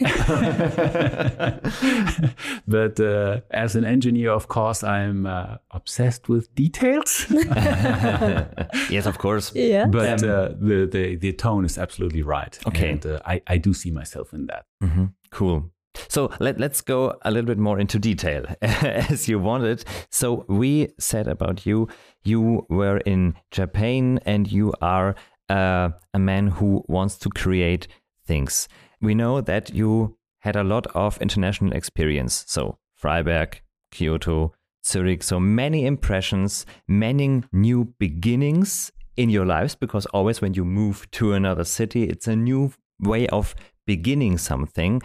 but 2.66 2.98
uh, 2.98 3.40
as 3.50 3.76
an 3.76 3.84
engineer, 3.84 4.30
of 4.30 4.48
course, 4.48 4.82
I'm 4.82 5.26
uh, 5.26 5.58
obsessed 5.70 6.30
with 6.30 6.54
details. 6.54 7.26
yes, 8.90 9.04
of 9.04 9.18
course. 9.18 9.52
Yeah. 9.54 9.86
But 9.86 10.24
um, 10.24 10.30
uh, 10.30 10.48
the, 10.58 10.88
the 10.90 11.16
the 11.16 11.32
tone 11.34 11.66
is 11.66 11.76
absolutely 11.76 12.22
right. 12.22 12.58
Okay. 12.66 12.92
And 12.92 13.04
uh, 13.04 13.20
I 13.26 13.42
I 13.46 13.58
do 13.58 13.74
see 13.74 13.90
myself 13.90 14.32
in 14.32 14.46
that. 14.46 14.64
Mm-hmm. 14.82 15.04
Cool. 15.30 15.70
So 16.08 16.30
let, 16.38 16.60
let's 16.60 16.80
go 16.80 17.18
a 17.22 17.30
little 17.30 17.46
bit 17.46 17.58
more 17.58 17.78
into 17.78 17.98
detail 17.98 18.46
as 18.62 19.28
you 19.28 19.40
wanted. 19.40 19.84
So 20.10 20.44
we 20.48 20.88
said 20.98 21.26
about 21.26 21.66
you, 21.66 21.88
you 22.22 22.66
were 22.68 22.98
in 22.98 23.34
Japan 23.50 24.20
and 24.24 24.50
you 24.50 24.72
are 24.80 25.16
uh, 25.48 25.90
a 26.14 26.18
man 26.18 26.48
who 26.48 26.84
wants 26.86 27.18
to 27.18 27.30
create 27.30 27.88
things. 28.28 28.68
We 29.00 29.14
know 29.14 29.40
that 29.40 29.70
you 29.74 30.16
had 30.40 30.56
a 30.56 30.62
lot 30.62 30.86
of 30.94 31.20
international 31.20 31.72
experience. 31.72 32.44
So, 32.46 32.78
Freiburg, 32.94 33.60
Kyoto, 33.90 34.52
Zurich. 34.86 35.22
So, 35.22 35.40
many 35.40 35.86
impressions, 35.86 36.66
many 36.86 37.42
new 37.52 37.94
beginnings 37.98 38.92
in 39.16 39.30
your 39.30 39.44
lives 39.44 39.74
because 39.74 40.06
always 40.06 40.40
when 40.40 40.54
you 40.54 40.64
move 40.64 41.10
to 41.10 41.32
another 41.32 41.64
city, 41.64 42.04
it's 42.04 42.28
a 42.28 42.36
new 42.36 42.72
way 43.00 43.26
of 43.28 43.54
beginning 43.86 44.38
something. 44.38 45.02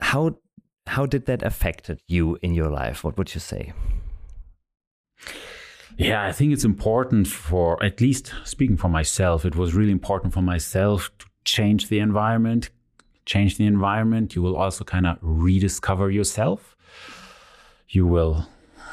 How 0.00 0.36
how 0.86 1.06
did 1.06 1.26
that 1.26 1.42
affected 1.42 2.00
you 2.08 2.38
in 2.42 2.54
your 2.54 2.70
life? 2.70 3.04
What 3.04 3.16
would 3.16 3.34
you 3.34 3.40
say? 3.40 3.72
Yeah, 5.96 6.24
I 6.24 6.32
think 6.32 6.52
it's 6.52 6.64
important 6.64 7.28
for 7.28 7.82
at 7.82 8.00
least 8.00 8.32
speaking 8.44 8.76
for 8.76 8.88
myself. 8.88 9.44
It 9.44 9.56
was 9.56 9.74
really 9.74 9.92
important 9.92 10.32
for 10.32 10.42
myself 10.42 11.10
to 11.18 11.26
change 11.44 11.88
the 11.88 11.98
environment, 11.98 12.70
change 13.26 13.56
the 13.56 13.66
environment, 13.66 14.34
you 14.34 14.42
will 14.42 14.56
also 14.56 14.84
kind 14.84 15.06
of 15.06 15.18
rediscover 15.20 16.10
yourself. 16.10 16.76
You 17.88 18.06
will, 18.06 18.48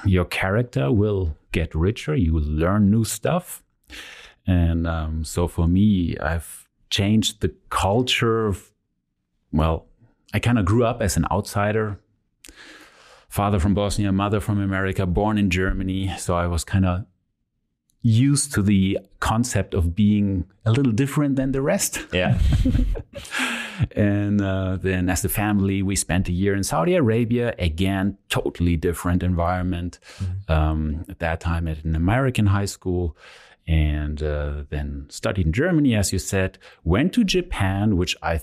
your 0.06 0.26
character 0.26 0.92
will 0.92 1.36
get 1.52 1.74
richer. 1.74 2.16
You 2.16 2.34
will 2.34 2.44
learn 2.44 2.92
new 2.92 3.04
stuff. 3.04 3.64
And 4.46 4.88
um, 4.88 5.24
so 5.24 5.48
for 5.48 5.68
me, 5.68 6.18
I've 6.18 6.68
changed 6.90 7.42
the 7.42 7.54
culture. 7.70 8.48
Of, 8.48 8.72
well, 9.52 9.86
I 10.34 10.40
kind 10.40 10.60
of 10.60 10.66
grew 10.66 10.86
up 10.86 11.02
as 11.02 11.18
an 11.18 11.26
outsider 11.32 12.00
father 13.30 13.60
from 13.60 13.74
Bosnia, 13.76 14.12
mother 14.12 14.40
from 14.40 14.60
America, 14.60 15.06
born 15.06 15.38
in 15.38 15.50
Germany. 15.50 16.12
So 16.18 16.36
I 16.36 16.48
was 16.48 16.64
kind 16.64 16.86
of 16.86 17.06
used 18.02 18.54
to 18.54 18.62
the 18.62 18.98
concept 19.20 19.74
of 19.74 19.94
being 19.96 20.46
a 20.66 20.72
little 20.72 20.92
different 20.92 21.36
than 21.36 21.52
the 21.52 21.62
rest. 21.62 22.00
Yeah. 22.14 22.40
and 23.96 24.42
uh, 24.42 24.78
then, 24.78 25.10
as 25.10 25.26
a 25.26 25.30
family, 25.30 25.84
we 25.84 25.96
spent 25.96 26.30
a 26.30 26.32
year 26.32 26.56
in 26.56 26.64
Saudi 26.64 26.96
Arabia. 26.96 27.54
Again, 27.60 28.18
totally 28.30 28.78
different 28.78 29.22
environment. 29.22 30.00
Mm-hmm. 30.18 30.52
Um, 30.52 31.06
at 31.10 31.20
that 31.20 31.42
time, 31.42 31.68
at 31.68 31.84
an 31.84 31.96
American 31.96 32.48
high 32.48 32.66
school, 32.66 33.18
and 33.68 34.24
uh, 34.24 34.64
then 34.70 35.06
studied 35.10 35.48
in 35.48 35.54
Germany, 35.54 35.94
as 35.94 36.14
you 36.14 36.20
said. 36.20 36.58
Went 36.84 37.14
to 37.14 37.24
Japan, 37.24 37.98
which 37.98 38.16
I 38.22 38.42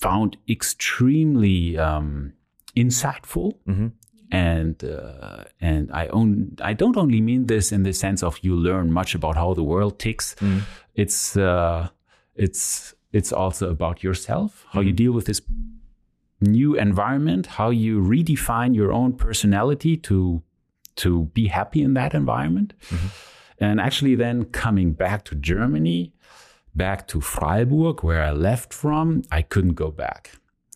found 0.00 0.36
extremely 0.48 1.76
um, 1.76 2.32
insightful. 2.74 3.54
Mm-hmm 3.68 3.88
and 4.32 4.82
uh, 4.82 5.44
and 5.60 5.92
I 5.92 6.06
own 6.08 6.56
I 6.62 6.72
don't 6.72 6.96
only 6.96 7.20
mean 7.20 7.46
this 7.46 7.70
in 7.70 7.82
the 7.82 7.92
sense 7.92 8.22
of 8.22 8.38
you 8.42 8.56
learn 8.56 8.90
much 8.90 9.14
about 9.14 9.36
how 9.36 9.52
the 9.52 9.62
world 9.62 9.98
ticks. 9.98 10.34
Mm. 10.40 10.62
It's 10.94 11.36
uh, 11.36 11.90
it's 12.34 12.94
it's 13.12 13.30
also 13.30 13.68
about 13.68 14.02
yourself, 14.02 14.64
how 14.70 14.80
mm. 14.80 14.86
you 14.86 14.92
deal 14.92 15.12
with 15.12 15.26
this 15.26 15.42
new 16.40 16.74
environment, 16.74 17.46
how 17.46 17.68
you 17.68 18.00
redefine 18.00 18.74
your 18.74 18.90
own 18.90 19.12
personality 19.12 19.98
to 19.98 20.42
to 20.96 21.24
be 21.34 21.48
happy 21.48 21.82
in 21.82 21.92
that 21.94 22.14
environment, 22.14 22.72
mm-hmm. 22.88 23.08
and 23.58 23.80
actually 23.80 24.14
then 24.14 24.44
coming 24.44 24.94
back 24.94 25.24
to 25.24 25.34
Germany, 25.34 26.14
back 26.74 27.06
to 27.08 27.20
Freiburg 27.20 28.02
where 28.02 28.22
I 28.22 28.32
left 28.32 28.72
from, 28.72 29.22
I 29.30 29.42
couldn't 29.42 29.74
go 29.74 29.90
back. 29.90 30.32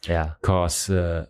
Yeah, 0.07 0.33
because. 0.43 0.91
Uh, 0.91 1.27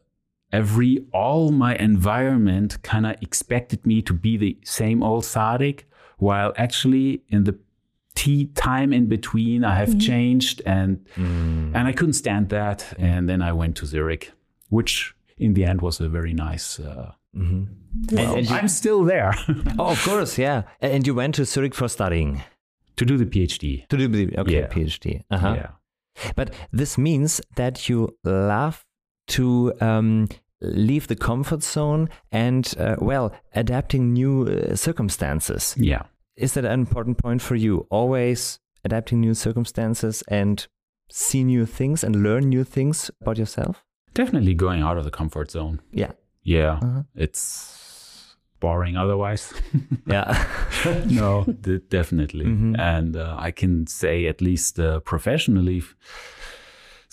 every 0.53 1.05
all 1.13 1.51
my 1.51 1.77
environment 1.77 2.83
kind 2.83 3.07
of 3.07 3.17
expected 3.21 3.85
me 3.87 4.03
to 4.03 4.13
be 4.13 4.37
the 4.37 4.59
same 4.65 5.03
old 5.03 5.25
Sadik, 5.25 5.89
while 6.19 6.53
actually 6.57 7.23
in 7.29 7.45
the 7.45 7.59
tea 8.15 8.47
time 8.55 8.93
in 8.93 9.07
between 9.07 9.63
I 9.63 9.75
have 9.77 9.91
mm-hmm. 9.91 9.99
changed 9.99 10.63
and 10.65 11.05
mm. 11.17 11.73
and 11.75 11.87
I 11.89 11.93
couldn't 11.93 12.15
stand 12.15 12.49
that. 12.49 12.95
And 12.99 13.29
then 13.29 13.43
I 13.43 13.53
went 13.53 13.77
to 13.77 13.87
Zurich, 13.87 14.33
which 14.71 15.15
in 15.37 15.55
the 15.55 15.65
end 15.65 15.83
was 15.83 16.01
a 16.01 16.09
very 16.09 16.33
nice. 16.33 16.81
Uh, 16.81 17.13
mm-hmm. 17.37 17.65
well, 18.15 18.29
and, 18.29 18.39
and 18.39 18.51
you, 18.51 18.57
I'm 18.57 18.69
still 18.69 19.05
there. 19.05 19.35
oh, 19.79 19.91
of 19.91 20.03
course, 20.03 20.39
yeah. 20.39 20.63
And 20.81 21.07
you 21.07 21.15
went 21.15 21.35
to 21.37 21.45
Zurich 21.45 21.75
for 21.75 21.89
studying 21.89 22.43
to 22.97 23.05
do 23.05 23.19
the 23.19 23.27
PhD. 23.27 23.87
To 23.89 23.97
do 23.97 24.09
the 24.09 24.39
okay 24.39 24.61
yeah. 24.61 24.69
PhD. 24.69 25.23
Uh-huh. 25.31 25.55
Yeah. 25.57 25.71
But 26.35 26.55
this 26.73 26.97
means 26.97 27.43
that 27.57 27.91
you 27.91 28.17
love 28.25 28.86
to 29.29 29.73
um, 29.81 30.29
leave 30.61 31.07
the 31.09 31.17
comfort 31.17 31.63
zone 31.63 32.09
and, 32.33 32.75
uh, 32.79 32.97
well, 32.99 33.33
adapting 33.55 34.13
new 34.13 34.47
uh, 34.47 34.77
circumstances. 34.77 35.75
Yeah. 35.79 36.03
Is 36.37 36.55
that 36.55 36.65
an 36.65 36.81
important 36.81 37.19
point 37.19 37.43
for 37.43 37.55
you? 37.55 37.87
Always 37.91 38.59
adapting 38.85 39.21
new 39.21 39.35
circumstances 39.35 40.23
and 40.29 40.67
see 41.11 41.45
new 41.45 41.67
things 41.67 42.05
and 42.05 42.23
learn 42.23 42.49
new 42.49 42.65
things 42.65 43.11
about 43.21 43.39
yourself? 43.39 43.85
Definitely 44.15 44.55
going 44.55 44.83
out 44.83 44.99
of 44.99 45.05
the 45.05 45.11
comfort 45.11 45.51
zone. 45.51 45.81
Yeah. 45.93 46.13
Yeah. 46.43 46.79
Uh-huh. 46.83 47.03
It's 47.15 48.37
boring 48.61 48.97
otherwise. 48.97 49.53
yeah. 50.07 50.47
no, 51.07 51.45
d- 51.45 51.81
definitely. 51.89 52.47
Mm-hmm. 52.47 52.77
And 52.77 53.17
uh, 53.17 53.37
I 53.39 53.51
can 53.51 53.87
say, 53.87 54.27
at 54.27 54.41
least 54.41 54.79
uh, 54.79 55.01
professionally, 55.01 55.83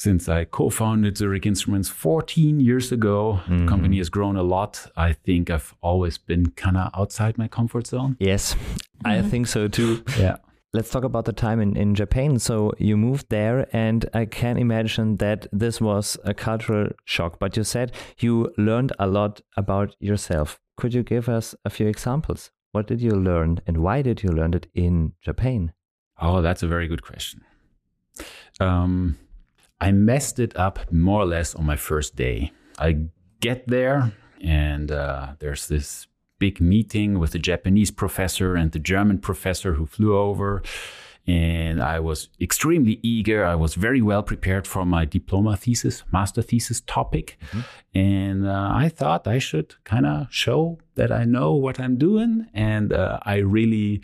since 0.03 0.27
I 0.27 0.43
co-founded 0.43 1.17
Zurich 1.17 1.45
Instruments 1.45 1.87
14 1.87 2.59
years 2.59 2.91
ago. 2.91 3.39
Mm-hmm. 3.43 3.59
The 3.59 3.69
company 3.69 3.97
has 3.99 4.09
grown 4.09 4.35
a 4.35 4.43
lot. 4.43 4.91
I 4.97 5.13
think 5.13 5.49
I've 5.49 5.73
always 5.81 6.17
been 6.17 6.51
kind 6.51 6.75
of 6.75 6.91
outside 6.93 7.37
my 7.37 7.47
comfort 7.47 7.87
zone. 7.87 8.17
Yes, 8.19 8.53
mm-hmm. 8.53 9.07
I 9.07 9.21
think 9.21 9.47
so 9.47 9.67
too. 9.67 10.03
Yeah. 10.19 10.35
Let's 10.73 10.89
talk 10.89 11.03
about 11.03 11.25
the 11.25 11.33
time 11.33 11.61
in, 11.61 11.77
in 11.77 11.93
Japan. 11.95 12.39
So 12.39 12.73
you 12.79 12.97
moved 12.97 13.27
there, 13.29 13.67
and 13.71 14.09
I 14.13 14.25
can 14.25 14.57
imagine 14.57 15.17
that 15.17 15.47
this 15.53 15.79
was 15.79 16.17
a 16.25 16.33
cultural 16.33 16.89
shock. 17.05 17.39
But 17.39 17.55
you 17.55 17.63
said 17.63 17.93
you 18.17 18.51
learned 18.57 18.91
a 18.99 19.07
lot 19.07 19.41
about 19.55 19.95
yourself. 19.99 20.59
Could 20.75 20.93
you 20.93 21.03
give 21.03 21.29
us 21.29 21.55
a 21.63 21.69
few 21.69 21.87
examples? 21.87 22.51
What 22.71 22.87
did 22.87 23.01
you 23.01 23.11
learn, 23.11 23.61
and 23.67 23.77
why 23.77 24.01
did 24.01 24.23
you 24.23 24.31
learn 24.31 24.53
it 24.55 24.67
in 24.73 25.13
Japan? 25.21 25.71
Oh, 26.19 26.41
that's 26.41 26.63
a 26.63 26.67
very 26.67 26.87
good 26.87 27.03
question. 27.03 27.41
Um, 28.59 29.17
I 29.79 29.91
messed 29.91 30.39
it 30.39 30.55
up 30.55 30.91
more 30.91 31.21
or 31.21 31.25
less 31.25 31.55
on 31.55 31.65
my 31.65 31.75
first 31.75 32.15
day. 32.15 32.51
I 32.79 33.07
get 33.39 33.67
there, 33.67 34.13
and 34.41 34.91
uh, 34.91 35.33
there's 35.39 35.67
this 35.67 36.07
big 36.39 36.59
meeting 36.59 37.19
with 37.19 37.31
the 37.31 37.39
Japanese 37.39 37.91
professor 37.91 38.55
and 38.55 38.71
the 38.71 38.79
German 38.79 39.17
professor 39.17 39.73
who 39.73 39.85
flew 39.85 40.17
over. 40.17 40.61
And 41.25 41.81
I 41.81 42.01
was 42.01 42.27
extremely 42.41 42.99
eager. 43.01 43.45
I 43.45 43.55
was 43.55 43.75
very 43.75 44.01
well 44.01 44.23
prepared 44.23 44.67
for 44.67 44.85
my 44.85 45.05
diploma 45.05 45.55
thesis, 45.55 46.03
master 46.11 46.41
thesis 46.41 46.81
topic. 46.81 47.37
Mm-hmm. 47.51 47.59
And 47.97 48.47
uh, 48.47 48.71
I 48.83 48.89
thought 48.89 49.25
I 49.25 49.39
should 49.39 49.75
kind 49.85 50.05
of 50.05 50.27
show 50.29 50.79
that 50.95 51.11
I 51.13 51.23
know 51.23 51.53
what 51.53 51.79
I'm 51.79 51.97
doing. 51.97 52.47
And 52.53 52.91
uh, 52.91 53.19
I 53.23 53.37
really 53.37 54.01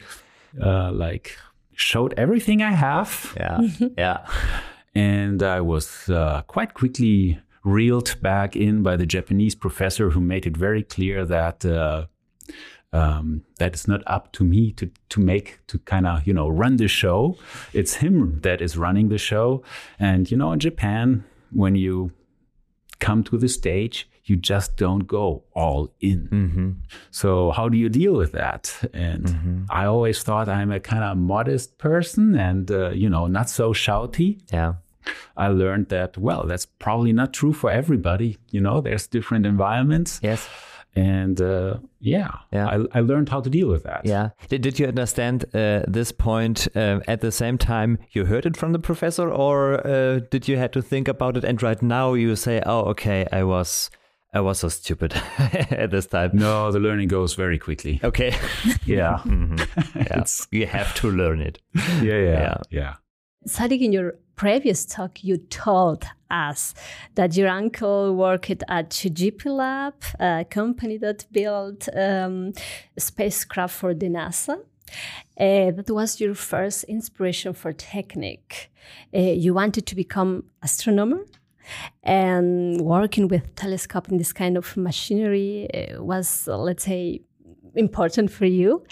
uh, 0.61 0.91
like 0.93 1.37
showed 1.75 2.13
everything 2.15 2.61
I 2.61 2.71
have. 2.71 3.33
Yeah. 3.35 3.59
yeah. 3.97 4.25
And 4.95 5.43
I 5.43 5.61
was 5.61 6.09
uh, 6.09 6.41
quite 6.47 6.73
quickly 6.73 7.39
reeled 7.63 8.15
back 8.21 8.55
in 8.55 8.83
by 8.83 8.95
the 8.95 9.05
Japanese 9.05 9.55
professor 9.55 10.11
who 10.11 10.21
made 10.21 10.45
it 10.45 10.57
very 10.57 10.83
clear 10.83 11.25
that 11.25 11.65
uh, 11.65 12.05
um, 12.91 13.43
that 13.59 13.73
it's 13.73 13.87
not 13.87 14.01
up 14.07 14.31
to 14.33 14.43
me 14.43 14.71
to 14.73 14.89
to 15.09 15.19
make 15.19 15.59
to 15.67 15.77
kind 15.79 16.07
of 16.07 16.25
you 16.25 16.33
know 16.33 16.47
run 16.47 16.77
the 16.77 16.87
show. 16.87 17.37
It's 17.73 17.95
him 17.95 18.39
that 18.41 18.61
is 18.61 18.77
running 18.77 19.09
the 19.09 19.17
show. 19.17 19.63
And 19.99 20.29
you 20.29 20.37
know, 20.37 20.51
in 20.51 20.59
Japan, 20.59 21.23
when 21.51 21.75
you 21.75 22.11
come 22.99 23.23
to 23.25 23.37
the 23.37 23.47
stage, 23.47 24.09
you 24.29 24.35
just 24.35 24.77
don't 24.77 25.07
go 25.07 25.43
all 25.53 25.91
in. 25.99 26.27
Mm-hmm. 26.31 26.71
So 27.11 27.51
how 27.51 27.69
do 27.69 27.77
you 27.77 27.89
deal 27.89 28.13
with 28.13 28.31
that? 28.33 28.75
And 28.93 29.25
mm-hmm. 29.25 29.63
I 29.69 29.85
always 29.85 30.21
thought 30.23 30.47
I'm 30.47 30.71
a 30.71 30.79
kind 30.79 31.03
of 31.03 31.17
modest 31.17 31.77
person 31.77 32.35
and 32.35 32.69
uh, 32.71 32.89
you 32.91 33.09
know 33.09 33.27
not 33.27 33.49
so 33.49 33.73
shouty. 33.73 34.39
Yeah. 34.51 34.73
I 35.37 35.47
learned 35.47 35.89
that 35.89 36.17
well, 36.17 36.45
that's 36.45 36.65
probably 36.65 37.13
not 37.13 37.33
true 37.33 37.53
for 37.53 37.71
everybody. 37.71 38.37
You 38.51 38.61
know, 38.61 38.81
there's 38.81 39.07
different 39.07 39.45
environments. 39.45 40.19
Yes. 40.21 40.47
And 40.95 41.39
uh, 41.39 41.77
yeah, 41.99 42.31
yeah. 42.51 42.67
I, 42.67 42.97
I, 42.97 42.99
learned 43.01 43.29
how 43.29 43.41
to 43.41 43.49
deal 43.49 43.67
with 43.69 43.83
that. 43.83 44.01
Yeah. 44.05 44.29
Did, 44.49 44.63
did 44.63 44.79
you 44.79 44.87
understand 44.87 45.45
uh, 45.53 45.83
this 45.87 46.11
point 46.11 46.67
uh, 46.75 46.99
at 47.07 47.21
the 47.21 47.31
same 47.31 47.57
time 47.59 47.99
you 48.11 48.25
heard 48.25 48.45
it 48.47 48.57
from 48.57 48.71
the 48.71 48.79
professor, 48.79 49.29
or 49.29 49.85
uh, 49.85 50.19
did 50.31 50.47
you 50.47 50.57
had 50.57 50.73
to 50.73 50.81
think 50.81 51.07
about 51.07 51.37
it? 51.37 51.43
And 51.43 51.61
right 51.61 51.81
now 51.81 52.15
you 52.15 52.35
say, 52.35 52.61
"Oh, 52.65 52.81
okay, 52.85 53.27
I 53.31 53.43
was 53.43 53.91
I 54.31 54.41
was 54.41 54.59
so 54.59 54.69
stupid 54.69 55.13
at 55.71 55.89
this 55.89 56.05
time. 56.05 56.31
No, 56.33 56.71
the 56.71 56.79
learning 56.79 57.07
goes 57.07 57.33
very 57.33 57.57
quickly. 57.57 57.99
Okay. 58.03 58.29
yeah. 58.85 59.21
mm-hmm. 59.25 59.99
yeah. 59.99 60.23
you 60.51 60.67
have 60.67 60.93
to 60.95 61.09
learn 61.09 61.41
it. 61.41 61.59
Yeah, 61.73 62.01
yeah, 62.01 62.39
yeah. 62.39 62.57
yeah. 62.69 62.93
Sadik, 63.47 63.81
in 63.81 63.91
your 63.91 64.15
previous 64.35 64.85
talk, 64.85 65.23
you 65.23 65.37
told 65.37 66.05
us 66.29 66.75
that 67.15 67.35
your 67.35 67.47
uncle 67.47 68.13
worked 68.15 68.63
at 68.67 68.91
CGP 68.91 69.45
Lab, 69.45 69.95
a 70.19 70.45
company 70.47 70.97
that 70.97 71.25
built 71.31 71.89
um, 71.95 72.53
spacecraft 72.97 73.75
for 73.75 73.95
the 73.95 74.07
NASA. 74.07 74.59
Uh, 75.39 75.71
that 75.71 75.89
was 75.89 76.19
your 76.19 76.35
first 76.35 76.83
inspiration 76.83 77.53
for 77.53 77.73
technique. 77.73 78.71
Uh, 79.13 79.19
you 79.19 79.53
wanted 79.53 79.87
to 79.87 79.95
become 79.95 80.43
astronomer 80.61 81.25
and 82.03 82.81
working 82.81 83.27
with 83.27 83.55
telescope 83.55 84.09
in 84.09 84.17
this 84.17 84.33
kind 84.33 84.57
of 84.57 84.75
machinery 84.77 85.67
uh, 85.73 86.03
was, 86.03 86.47
let's 86.47 86.83
say, 86.83 87.21
important 87.75 88.31
for 88.31 88.45
you. 88.45 88.83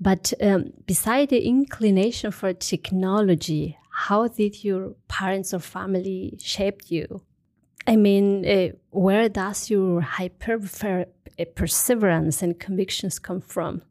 But 0.00 0.32
um, 0.40 0.72
beside 0.86 1.30
the 1.30 1.44
inclination 1.44 2.30
for 2.30 2.52
technology, 2.52 3.76
how 3.90 4.28
did 4.28 4.62
your 4.62 4.94
parents 5.08 5.52
or 5.52 5.58
family 5.58 6.38
shape 6.40 6.82
you? 6.88 7.22
I 7.86 7.96
mean, 7.96 8.46
uh, 8.46 8.68
where 8.90 9.28
does 9.28 9.70
your 9.70 10.00
hyper 10.02 10.60
uh, 10.84 11.44
perseverance 11.54 12.42
and 12.42 12.60
convictions 12.60 13.18
come 13.18 13.40
from? 13.40 13.82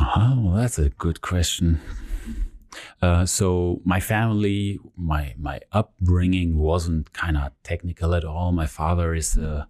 Oh, 0.00 0.52
that's 0.54 0.78
a 0.78 0.90
good 0.90 1.20
question. 1.20 1.80
Uh, 3.02 3.24
so 3.26 3.80
my 3.84 4.00
family, 4.00 4.78
my 4.96 5.34
my 5.38 5.60
upbringing 5.72 6.58
wasn't 6.58 7.12
kind 7.12 7.36
of 7.36 7.52
technical 7.62 8.14
at 8.14 8.24
all. 8.24 8.52
My 8.52 8.66
father 8.66 9.14
is 9.14 9.36
a 9.36 9.68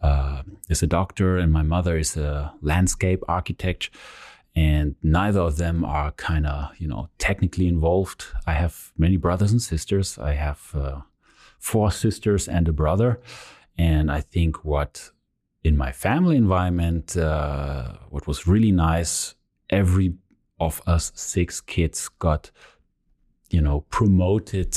uh, 0.00 0.42
is 0.68 0.82
a 0.82 0.86
doctor, 0.86 1.36
and 1.38 1.52
my 1.52 1.62
mother 1.62 1.98
is 1.98 2.16
a 2.16 2.52
landscape 2.62 3.22
architect, 3.28 3.90
and 4.54 4.94
neither 5.02 5.40
of 5.40 5.56
them 5.56 5.84
are 5.84 6.12
kind 6.12 6.46
of 6.46 6.70
you 6.78 6.88
know 6.88 7.08
technically 7.18 7.68
involved. 7.68 8.26
I 8.46 8.54
have 8.54 8.92
many 8.96 9.16
brothers 9.16 9.52
and 9.52 9.62
sisters. 9.62 10.18
I 10.18 10.32
have 10.32 10.60
uh, 10.74 11.00
four 11.58 11.90
sisters 11.90 12.48
and 12.48 12.68
a 12.68 12.72
brother, 12.72 13.20
and 13.76 14.10
I 14.10 14.20
think 14.20 14.64
what 14.64 15.10
in 15.62 15.76
my 15.76 15.92
family 15.92 16.36
environment, 16.36 17.16
uh, 17.16 17.92
what 18.08 18.26
was 18.26 18.46
really 18.46 18.72
nice, 18.72 19.34
every 19.68 20.14
of 20.60 20.82
us 20.86 21.12
six 21.14 21.60
kids 21.60 22.08
got, 22.18 22.50
you 23.50 23.60
know, 23.60 23.80
promoted 23.90 24.76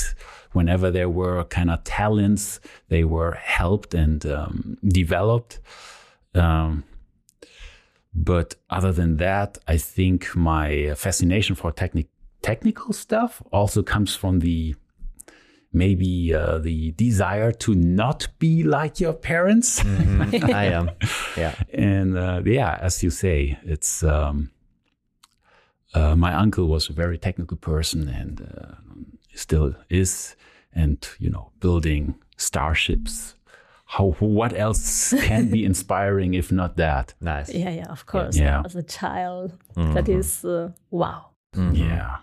whenever 0.52 0.90
there 0.90 1.08
were 1.08 1.44
kind 1.44 1.70
of 1.70 1.84
talents, 1.84 2.60
they 2.88 3.04
were 3.04 3.32
helped 3.32 3.94
and 3.94 4.24
um, 4.26 4.78
developed. 4.86 5.60
Um, 6.34 6.84
but 8.14 8.54
other 8.70 8.92
than 8.92 9.16
that, 9.16 9.58
I 9.66 9.76
think 9.76 10.34
my 10.36 10.94
fascination 10.96 11.56
for 11.56 11.72
techni- 11.72 12.06
technical 12.42 12.92
stuff 12.92 13.42
also 13.52 13.82
comes 13.82 14.14
from 14.14 14.38
the 14.40 14.76
maybe 15.72 16.32
uh, 16.32 16.58
the 16.58 16.92
desire 16.92 17.50
to 17.50 17.74
not 17.74 18.28
be 18.38 18.62
like 18.62 19.00
your 19.00 19.12
parents. 19.12 19.80
Mm-hmm. 19.80 20.44
I 20.54 20.66
am. 20.66 20.90
Yeah. 21.36 21.54
And 21.72 22.16
uh, 22.16 22.42
yeah, 22.44 22.78
as 22.80 23.02
you 23.02 23.10
say, 23.10 23.58
it's 23.64 24.04
um, 24.04 24.52
uh, 25.94 26.16
my 26.16 26.34
uncle 26.34 26.66
was 26.66 26.88
a 26.88 26.92
very 26.92 27.18
technical 27.18 27.56
person 27.56 28.08
and 28.08 28.40
uh, 28.40 28.74
still 29.34 29.74
is, 29.88 30.36
and 30.72 31.08
you 31.18 31.30
know, 31.30 31.50
building 31.60 32.14
starships. 32.36 33.34
How 33.86 34.16
what 34.18 34.58
else 34.58 35.14
can 35.26 35.50
be 35.50 35.64
inspiring 35.70 36.34
if 36.34 36.50
not 36.50 36.76
that? 36.76 37.14
Nice. 37.20 37.54
Yeah, 37.54 37.70
yeah, 37.70 37.90
of 37.90 38.06
course. 38.06 38.36
Yeah. 38.36 38.62
As 38.64 38.74
a 38.74 38.82
child, 38.82 39.52
that 39.76 40.08
is 40.08 40.44
uh, 40.44 40.70
wow. 40.90 41.30
Yeah. 41.54 42.16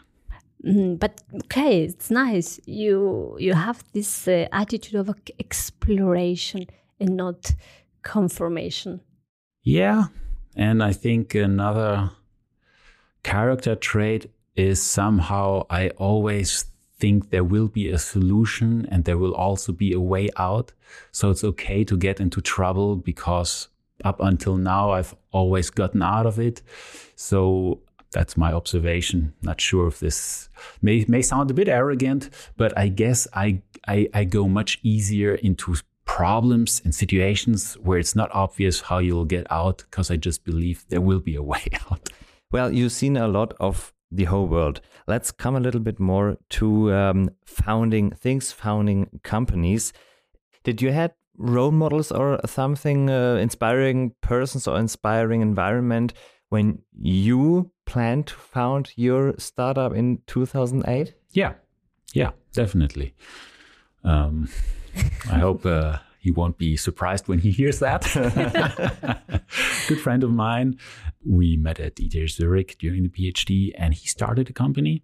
Mm, 0.66 1.00
but 1.00 1.22
okay, 1.46 1.84
it's 1.84 2.12
nice. 2.12 2.60
You 2.66 3.36
you 3.40 3.54
have 3.54 3.84
this 3.94 4.28
uh, 4.28 4.48
attitude 4.51 5.00
of 5.00 5.10
exploration 5.40 6.68
and 7.00 7.16
not 7.16 7.54
confirmation. 8.04 9.01
Yeah. 9.63 10.06
And 10.56 10.84
I 10.84 10.92
think 10.94 11.34
another 11.36 12.12
character 13.24 13.75
trait 13.75 14.32
is 14.56 14.82
somehow 14.82 15.66
I 15.70 15.90
always 15.90 16.66
think 17.00 17.32
there 17.32 17.44
will 17.44 17.68
be 17.68 17.90
a 17.90 17.98
solution 17.98 18.88
and 18.92 19.06
there 19.06 19.18
will 19.18 19.34
also 19.34 19.72
be 19.72 19.92
a 19.94 20.00
way 20.00 20.30
out. 20.38 20.72
So 21.12 21.32
it's 21.32 21.44
okay 21.44 21.84
to 21.86 21.98
get 21.98 22.20
into 22.20 22.42
trouble 22.42 22.96
because 22.96 23.70
up 24.04 24.20
until 24.20 24.58
now 24.58 24.92
I've 24.92 25.16
always 25.32 25.70
gotten 25.70 26.01
out 26.01 26.25
of 26.25 26.40
it. 26.40 26.62
So 27.16 27.80
that's 28.12 28.38
my 28.38 28.51
observation. 28.54 29.34
Not 29.42 29.60
sure 29.62 29.88
if 29.88 30.00
this 30.00 30.50
may 30.82 31.06
may 31.08 31.22
sound 31.22 31.50
a 31.50 31.54
bit 31.54 31.68
arrogant, 31.68 32.30
but 32.58 32.78
I 32.78 32.88
guess 32.90 33.28
I 33.34 33.62
I, 33.88 34.10
I 34.13 34.25
go 34.25 34.48
much 34.48 34.80
easier 34.84 35.36
into 35.36 35.75
problems 36.06 36.82
and 36.84 36.94
situations 36.94 37.75
where 37.75 37.98
it's 37.98 38.16
not 38.16 38.30
obvious 38.34 38.82
how 38.82 39.00
you'll 39.00 39.25
get 39.25 39.50
out 39.50 39.78
because 39.90 40.12
I 40.12 40.18
just 40.18 40.44
believe 40.44 40.86
there 40.90 41.01
will 41.01 41.20
be 41.20 41.36
a 41.36 41.44
way 41.44 41.66
out. 41.92 42.10
Well, 42.51 42.72
you've 42.72 42.91
seen 42.91 43.17
a 43.17 43.27
lot 43.27 43.53
of 43.60 43.93
the 44.12 44.25
whole 44.25 44.48
world. 44.48 44.81
Let's 45.08 45.31
come 45.31 45.55
a 45.55 45.60
little 45.60 45.79
bit 45.79 46.00
more 46.00 46.38
to 46.50 46.93
um, 46.93 47.29
founding 47.46 48.12
things, 48.12 48.51
founding 48.51 49.22
companies. 49.24 49.93
Did 50.63 50.81
you 50.81 50.91
had 50.91 51.13
role 51.38 51.72
models 51.72 52.12
or 52.12 52.39
something 52.46 53.10
uh, 53.10 53.36
inspiring 53.36 54.13
persons 54.22 54.67
or 54.67 54.77
inspiring 54.77 55.41
environment 55.41 56.13
when 56.50 56.79
you 57.00 57.72
planned 57.86 58.27
to 58.27 58.36
found 58.36 58.91
your 58.96 59.34
startup 59.38 59.93
in 59.93 60.20
2008? 60.27 61.13
Yeah, 61.31 61.53
yeah, 62.13 62.31
definitely. 62.51 63.13
Um, 64.03 64.50
I 65.31 65.39
hope 65.39 65.65
uh, 65.65 66.00
he 66.20 66.31
won't 66.31 66.58
be 66.58 66.75
surprised 66.77 67.27
when 67.27 67.39
he 67.39 67.51
hears 67.51 67.80
that. 67.80 68.04
Good 69.88 70.02
friend 70.02 70.23
of 70.23 70.32
mine. 70.32 70.78
We 71.25 71.57
met 71.57 71.79
at 71.79 71.99
ETH 71.99 72.29
Zurich 72.31 72.77
during 72.79 73.03
the 73.03 73.10
PhD, 73.10 73.71
and 73.77 73.93
he 73.93 74.07
started 74.07 74.49
a 74.49 74.53
company. 74.53 75.03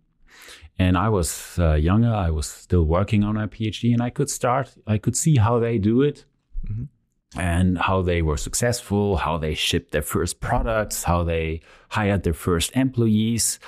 And 0.80 0.97
I 0.97 1.10
was 1.10 1.58
uh, 1.58 1.73
younger. 1.73 2.13
I 2.13 2.30
was 2.30 2.47
still 2.47 2.84
working 2.84 3.23
on 3.23 3.36
my 3.36 3.47
PhD, 3.47 3.93
and 3.93 4.01
I 4.01 4.10
could 4.10 4.30
start. 4.30 4.75
I 4.86 4.97
could 4.97 5.15
see 5.15 5.38
how 5.38 5.60
they 5.60 5.77
do 5.77 6.01
it, 6.01 6.25
and 7.36 7.77
how 7.77 8.01
they 8.01 8.21
were 8.21 8.38
successful, 8.38 9.17
how 9.17 9.38
they 9.38 9.53
shipped 9.53 9.91
their 9.91 10.01
first 10.01 10.39
products, 10.39 11.03
how 11.03 11.23
they 11.23 11.62
hired 11.89 12.23
their 12.23 12.34
first 12.34 12.75
employees, 12.75 13.60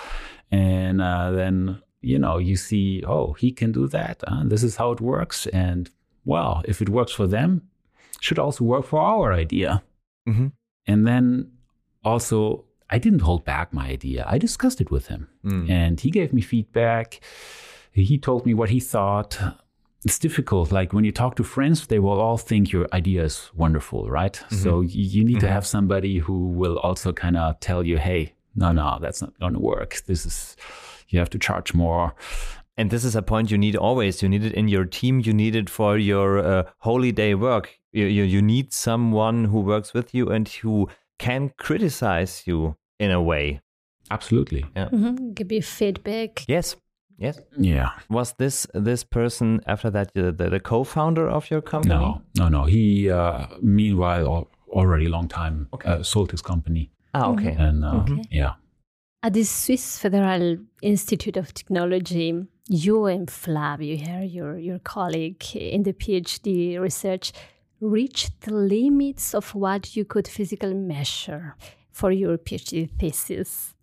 and 0.51 1.01
uh, 1.01 1.31
then 1.31 1.81
you 2.01 2.19
know 2.19 2.37
you 2.37 2.55
see, 2.55 3.03
oh, 3.07 3.33
he 3.33 3.51
can 3.51 3.71
do 3.71 3.87
that. 3.87 4.23
Uh, 4.27 4.43
this 4.45 4.63
is 4.63 4.75
how 4.75 4.91
it 4.91 5.01
works, 5.01 5.47
and 5.47 5.89
well, 6.25 6.61
if 6.65 6.81
it 6.81 6.89
works 6.89 7.11
for 7.11 7.27
them, 7.27 7.63
should 8.19 8.39
also 8.39 8.63
work 8.63 8.85
for 8.85 8.99
our 8.99 9.33
idea. 9.33 9.83
Mm-hmm. 10.27 10.47
And 10.87 11.07
then 11.07 11.51
also, 12.03 12.65
I 12.89 12.97
didn't 12.97 13.19
hold 13.19 13.45
back 13.45 13.73
my 13.73 13.87
idea. 13.87 14.25
I 14.27 14.37
discussed 14.37 14.81
it 14.81 14.91
with 14.91 15.07
him, 15.07 15.27
hmm. 15.43 15.69
and 15.69 15.99
he 15.99 16.09
gave 16.09 16.33
me 16.33 16.41
feedback. 16.41 17.19
He 17.91 18.17
told 18.17 18.45
me 18.45 18.53
what 18.53 18.69
he 18.69 18.79
thought. 18.79 19.39
It's 20.05 20.17
difficult. 20.17 20.71
Like 20.71 20.93
when 20.93 21.03
you 21.03 21.11
talk 21.11 21.35
to 21.35 21.43
friends, 21.43 21.87
they 21.87 21.99
will 21.99 22.21
all 22.21 22.37
think 22.37 22.71
your 22.71 22.87
idea 22.93 23.23
is 23.23 23.51
wonderful, 23.53 24.09
right? 24.09 24.33
Mm-hmm. 24.33 24.55
So 24.55 24.81
you, 24.81 25.25
need 25.25 25.41
to 25.41 25.45
mm-hmm. 25.45 25.53
have 25.53 25.67
somebody 25.67 26.19
who 26.19 26.47
will 26.47 26.79
also 26.79 27.11
kind 27.11 27.35
of 27.35 27.59
tell 27.59 27.85
you, 27.85 27.97
hey, 27.97 28.33
no, 28.55 28.71
no, 28.71 28.97
that's 29.01 29.21
not 29.21 29.37
going 29.39 29.53
to 29.53 29.59
work. 29.59 30.01
This 30.05 30.25
is, 30.25 30.55
you 31.09 31.19
have 31.19 31.29
to 31.31 31.39
charge 31.39 31.73
more. 31.73 32.15
And 32.77 32.91
this 32.91 33.03
is 33.03 33.13
a 33.13 33.21
point 33.21 33.51
you 33.51 33.57
need 33.57 33.75
always. 33.75 34.23
You 34.23 34.29
need 34.29 34.45
it 34.45 34.53
in 34.53 34.69
your 34.69 34.85
team. 34.85 35.19
You 35.19 35.33
need 35.33 35.53
it 35.53 35.69
for 35.69 35.97
your 35.97 36.39
uh, 36.39 36.63
holy 36.77 37.11
day 37.11 37.35
work. 37.35 37.77
You, 37.91 38.05
you, 38.05 38.23
you 38.23 38.41
need 38.41 38.71
someone 38.71 39.45
who 39.45 39.59
works 39.59 39.93
with 39.93 40.13
you 40.13 40.29
and 40.29 40.47
who 40.47 40.87
can 41.19 41.51
criticize 41.57 42.43
you 42.47 42.75
in 42.99 43.11
a 43.11 43.21
way. 43.21 43.61
Absolutely. 44.11 44.63
Mm-hmm. 44.75 45.33
Give 45.33 45.51
you 45.51 45.61
feedback. 45.61 46.43
Yes. 46.47 46.75
Yes. 47.17 47.39
Yeah. 47.57 47.89
Was 48.09 48.33
this 48.37 48.65
this 48.73 49.03
person 49.03 49.59
after 49.67 49.91
that 49.91 50.13
the, 50.13 50.31
the, 50.31 50.49
the 50.49 50.59
co-founder 50.59 51.29
of 51.29 51.51
your 51.51 51.61
company? 51.61 51.93
No, 51.93 52.21
no, 52.37 52.47
no. 52.47 52.63
He, 52.63 53.09
uh, 53.11 53.47
meanwhile, 53.61 54.47
already 54.69 55.07
long 55.07 55.27
time 55.27 55.67
uh, 55.85 56.01
sold 56.01 56.31
his 56.31 56.41
company. 56.41 56.91
Ah, 57.13 57.27
okay. 57.27 57.55
And 57.59 57.83
uh, 57.83 58.01
Okay. 58.01 58.21
yeah. 58.31 58.53
At 59.21 59.33
the 59.33 59.43
Swiss 59.43 59.99
Federal 59.99 60.57
Institute 60.81 61.35
of 61.35 61.53
Technology, 61.53 62.33
you 62.69 63.05
and 63.05 63.29
Flavio 63.29 63.97
Heer, 63.97 64.23
your, 64.23 64.57
your 64.57 64.79
colleague 64.79 65.43
in 65.55 65.83
the 65.83 65.91
PhD 65.91 66.79
research, 66.79 67.33
reached 67.81 68.41
the 68.41 68.53
limits 68.53 69.33
of 69.33 69.55
what 69.55 69.95
you 69.95 70.05
could 70.05 70.27
physically 70.27 70.73
measure 70.73 71.55
for 71.91 72.11
your 72.11 72.37
PhD 72.37 72.89
thesis. 72.99 73.73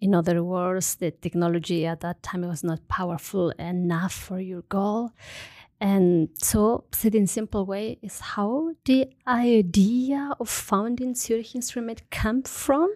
In 0.00 0.14
other 0.14 0.42
words, 0.42 0.94
the 0.96 1.10
technology 1.10 1.86
at 1.86 2.00
that 2.00 2.22
time 2.22 2.42
was 2.42 2.64
not 2.64 2.88
powerful 2.88 3.50
enough 3.50 4.12
for 4.12 4.40
your 4.40 4.62
goal. 4.62 5.12
And 5.80 6.28
so, 6.34 6.84
said 6.92 7.14
in 7.14 7.26
simple 7.26 7.64
way, 7.64 7.98
is 8.02 8.20
how 8.20 8.72
the 8.84 9.08
idea 9.26 10.34
of 10.38 10.48
founding 10.48 11.14
Zurich 11.14 11.54
Instrument 11.54 12.02
come 12.10 12.42
from? 12.42 12.94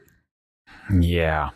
Yeah. 1.00 1.50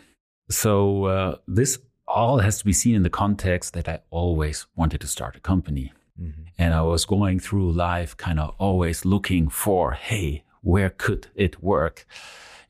So 0.50 1.04
uh, 1.04 1.36
this 1.46 1.78
all 2.06 2.38
has 2.38 2.58
to 2.58 2.64
be 2.64 2.72
seen 2.72 2.94
in 2.94 3.02
the 3.02 3.10
context 3.10 3.74
that 3.74 3.88
I 3.88 4.00
always 4.10 4.66
wanted 4.74 5.02
to 5.02 5.06
start 5.06 5.36
a 5.36 5.40
company. 5.40 5.92
And 6.58 6.74
I 6.74 6.82
was 6.82 7.04
going 7.04 7.40
through 7.40 7.72
life 7.72 8.16
kind 8.16 8.40
of 8.40 8.54
always 8.58 9.04
looking 9.04 9.48
for, 9.48 9.92
hey, 9.92 10.44
where 10.62 10.90
could 10.90 11.28
it 11.34 11.62
work? 11.62 12.06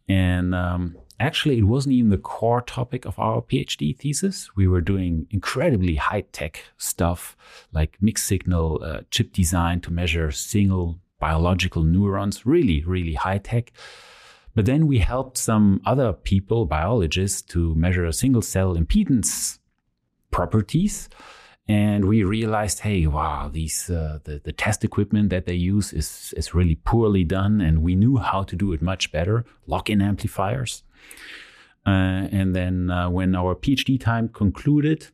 And 0.08 0.54
um, 0.54 0.96
actually, 1.18 1.58
it 1.58 1.64
wasn't 1.64 1.94
even 1.94 2.11
the 2.11 2.18
core 2.18 2.62
topic 2.62 3.04
of 3.04 3.18
our 3.18 3.40
PhD 3.42 3.96
thesis. 3.96 4.50
We 4.56 4.68
were 4.68 4.80
doing 4.80 5.26
incredibly 5.30 5.96
high 5.96 6.24
tech 6.32 6.64
stuff 6.76 7.37
like 7.72 7.96
mixed 8.00 8.26
signal 8.26 8.80
uh, 8.82 9.00
chip 9.11 9.32
design 9.32 9.80
to 9.82 9.90
measure 9.90 10.30
single 10.30 10.98
biological 11.18 11.82
neurons, 11.82 12.46
really, 12.46 12.84
really 12.84 13.14
high 13.14 13.38
tech. 13.38 13.72
But 14.54 14.66
then 14.66 14.87
we 14.87 14.98
helped 14.98 15.37
some 15.37 15.80
other 15.84 16.12
people, 16.12 16.66
biologists, 16.66 17.42
to 17.52 17.74
measure 17.74 18.11
single 18.12 18.42
cell 18.42 18.74
impedance 18.76 19.58
properties. 20.30 21.08
And 21.68 22.07
we 22.07 22.22
realized, 22.22 22.81
hey, 22.81 23.07
wow, 23.07 23.50
these 23.52 23.90
uh, 23.90 24.20
the, 24.24 24.40
the 24.42 24.52
test 24.52 24.85
equipment 24.85 25.28
that 25.31 25.44
they 25.44 25.54
use 25.54 25.92
is 25.92 26.33
is 26.37 26.54
really 26.54 26.76
poorly 26.76 27.24
done, 27.24 27.61
and 27.61 27.83
we 27.83 27.94
knew 27.94 28.16
how 28.16 28.42
to 28.44 28.57
do 28.57 28.72
it 28.72 28.81
much 28.81 29.12
better. 29.12 29.44
Lock-in 29.66 30.00
amplifiers. 30.00 30.83
Uh, 31.87 32.28
and 32.33 32.54
then 32.57 32.90
uh, 32.90 33.11
when 33.11 33.35
our 33.35 33.54
PhD 33.54 34.00
time 34.00 34.28
concluded, 34.28 35.09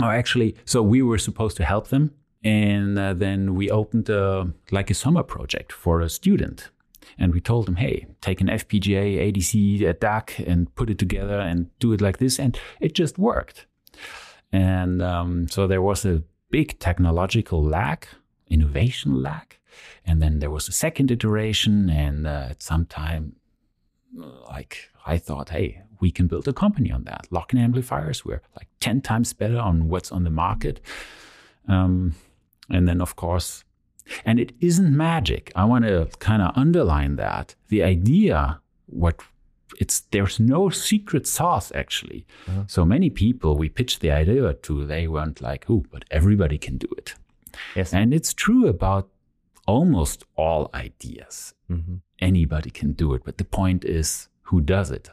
or 0.00 0.12
actually, 0.12 0.56
so 0.64 0.82
we 0.82 1.02
were 1.02 1.18
supposed 1.18 1.56
to 1.56 1.64
help 1.64 1.88
them, 1.88 2.12
and 2.44 2.98
uh, 2.98 3.14
then 3.14 3.54
we 3.54 3.70
opened 3.70 4.08
uh, 4.08 4.46
like 4.70 4.90
a 4.90 4.94
summer 4.94 5.22
project 5.22 5.72
for 5.72 6.00
a 6.00 6.08
student. 6.08 6.70
And 7.18 7.34
we 7.34 7.40
told 7.40 7.66
them, 7.66 7.76
hey, 7.76 8.06
take 8.20 8.40
an 8.40 8.46
FPGA, 8.46 9.32
ADC, 9.32 9.88
a 9.88 9.94
DAC, 9.94 10.46
and 10.46 10.72
put 10.74 10.88
it 10.88 10.98
together 10.98 11.38
and 11.38 11.66
do 11.78 11.92
it 11.92 12.00
like 12.00 12.18
this. 12.18 12.38
And 12.38 12.58
it 12.80 12.94
just 12.94 13.18
worked. 13.18 13.66
And 14.52 15.02
um, 15.02 15.48
so 15.48 15.66
there 15.66 15.82
was 15.82 16.04
a 16.04 16.22
big 16.50 16.78
technological 16.78 17.62
lack, 17.64 18.08
innovation 18.48 19.22
lack. 19.22 19.58
And 20.04 20.20
then 20.20 20.40
there 20.40 20.50
was 20.50 20.68
a 20.68 20.72
second 20.72 21.10
iteration, 21.10 21.88
and 21.88 22.26
uh, 22.26 22.48
at 22.50 22.62
some 22.62 22.84
time, 22.84 23.36
like 24.48 24.90
I 25.06 25.16
thought, 25.16 25.48
hey, 25.48 25.82
we 26.00 26.10
can 26.10 26.26
build 26.26 26.46
a 26.46 26.52
company 26.52 26.92
on 26.92 27.04
that. 27.04 27.26
Lock-in 27.30 27.58
amplifiers, 27.58 28.24
we're 28.24 28.42
like 28.56 28.68
10 28.80 29.00
times 29.00 29.32
better 29.32 29.58
on 29.58 29.88
what's 29.88 30.12
on 30.12 30.24
the 30.24 30.30
market. 30.30 30.80
Um, 31.68 32.14
and 32.68 32.86
then, 32.86 33.00
of 33.00 33.16
course, 33.16 33.64
and 34.24 34.38
it 34.38 34.52
isn't 34.60 34.94
magic. 34.96 35.52
I 35.54 35.64
want 35.64 35.84
to 35.84 36.08
kind 36.18 36.42
of 36.42 36.52
underline 36.56 37.16
that. 37.16 37.54
The 37.68 37.82
idea, 37.82 38.60
what 38.86 39.20
it's 39.78 40.00
there's 40.10 40.38
no 40.40 40.70
secret 40.70 41.26
sauce 41.26 41.72
actually. 41.74 42.26
Uh-huh. 42.48 42.64
So 42.66 42.84
many 42.84 43.10
people 43.10 43.56
we 43.56 43.68
pitched 43.68 44.00
the 44.00 44.10
idea 44.10 44.54
to, 44.54 44.86
they 44.86 45.08
weren't 45.08 45.40
like, 45.40 45.66
oh, 45.68 45.84
but 45.90 46.04
everybody 46.10 46.58
can 46.58 46.78
do 46.78 46.88
it. 46.98 47.14
Yes. 47.74 47.92
And 47.92 48.14
it's 48.14 48.34
true 48.34 48.66
about 48.66 49.08
almost 49.66 50.24
all 50.36 50.70
ideas. 50.74 51.54
Mm-hmm. 51.70 51.96
Anybody 52.20 52.70
can 52.70 52.92
do 52.92 53.14
it. 53.14 53.22
But 53.24 53.38
the 53.38 53.44
point 53.44 53.84
is 53.84 54.28
who 54.42 54.60
does 54.60 54.90
it? 54.90 55.10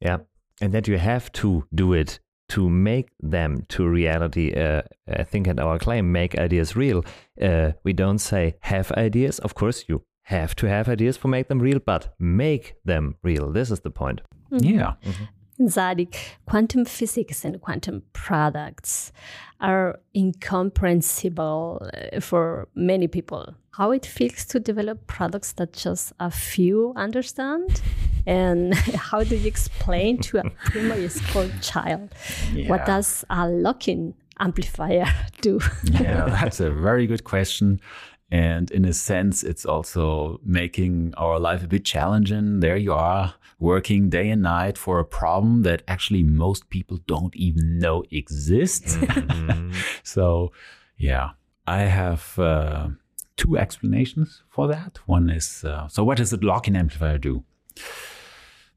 Yeah. 0.00 0.18
And 0.60 0.72
that 0.72 0.88
you 0.88 0.98
have 0.98 1.30
to 1.32 1.66
do 1.74 1.92
it 1.92 2.20
to 2.50 2.68
make 2.68 3.08
them 3.20 3.64
to 3.68 3.88
reality. 3.88 4.52
Uh, 4.52 4.82
I 5.08 5.24
think 5.24 5.48
at 5.48 5.58
our 5.58 5.78
claim, 5.78 6.12
make 6.12 6.36
ideas 6.38 6.76
real. 6.76 7.04
Uh, 7.40 7.72
we 7.82 7.92
don't 7.92 8.18
say 8.18 8.56
have 8.60 8.92
ideas. 8.92 9.38
Of 9.38 9.54
course, 9.54 9.84
you 9.88 10.02
have 10.32 10.54
to 10.56 10.66
have 10.66 10.88
ideas 10.88 11.16
for 11.16 11.28
make 11.28 11.48
them 11.48 11.60
real, 11.60 11.78
but 11.78 12.14
make 12.18 12.74
them 12.84 13.14
real. 13.22 13.52
This 13.52 13.70
is 13.70 13.80
the 13.80 13.90
point. 13.90 14.20
Mm-hmm. 14.50 14.78
Yeah. 14.78 14.94
Mm-hmm. 15.04 15.24
Sadik, 15.68 16.38
quantum 16.46 16.84
physics 16.84 17.44
and 17.44 17.60
quantum 17.60 18.02
products 18.12 19.12
are 19.60 20.00
incomprehensible 20.14 21.88
uh, 21.94 22.20
for 22.20 22.68
many 22.74 23.06
people. 23.06 23.54
How 23.72 23.90
it 23.92 24.04
feels 24.04 24.44
to 24.46 24.60
develop 24.60 25.06
products 25.06 25.52
that 25.52 25.72
just 25.72 26.12
a 26.20 26.30
few 26.30 26.92
understand? 26.96 27.80
And 28.26 28.74
how 29.08 29.24
do 29.24 29.36
you 29.36 29.46
explain 29.46 30.18
to 30.18 30.38
a 30.38 30.50
primary 30.64 31.08
school 31.08 31.48
child 31.60 32.12
yeah. 32.52 32.68
what 32.68 32.86
does 32.86 33.24
a 33.30 33.48
lock-in 33.48 34.14
amplifier 34.40 35.06
do? 35.40 35.60
yeah, 35.84 36.26
that's 36.26 36.60
a 36.60 36.70
very 36.70 37.06
good 37.06 37.24
question. 37.24 37.80
And 38.32 38.70
in 38.70 38.86
a 38.86 38.94
sense, 38.94 39.42
it's 39.42 39.66
also 39.66 40.40
making 40.42 41.12
our 41.18 41.38
life 41.38 41.62
a 41.62 41.68
bit 41.68 41.84
challenging. 41.84 42.60
There 42.60 42.78
you 42.78 42.94
are 42.94 43.34
working 43.58 44.08
day 44.08 44.30
and 44.30 44.40
night 44.40 44.78
for 44.78 44.98
a 44.98 45.04
problem 45.04 45.64
that 45.64 45.82
actually 45.86 46.22
most 46.22 46.70
people 46.70 46.98
don't 47.06 47.36
even 47.36 47.78
know 47.78 48.04
exists. 48.10 48.96
Mm-hmm. 48.96 49.72
so, 50.02 50.50
yeah, 50.96 51.32
I 51.66 51.80
have 51.80 52.38
uh, 52.38 52.88
two 53.36 53.58
explanations 53.58 54.42
for 54.48 54.66
that. 54.66 54.98
One 55.04 55.28
is 55.28 55.62
uh, 55.62 55.88
so, 55.88 56.02
what 56.02 56.16
does 56.16 56.32
a 56.32 56.38
lock 56.38 56.66
in 56.66 56.74
amplifier 56.74 57.18
do? 57.18 57.44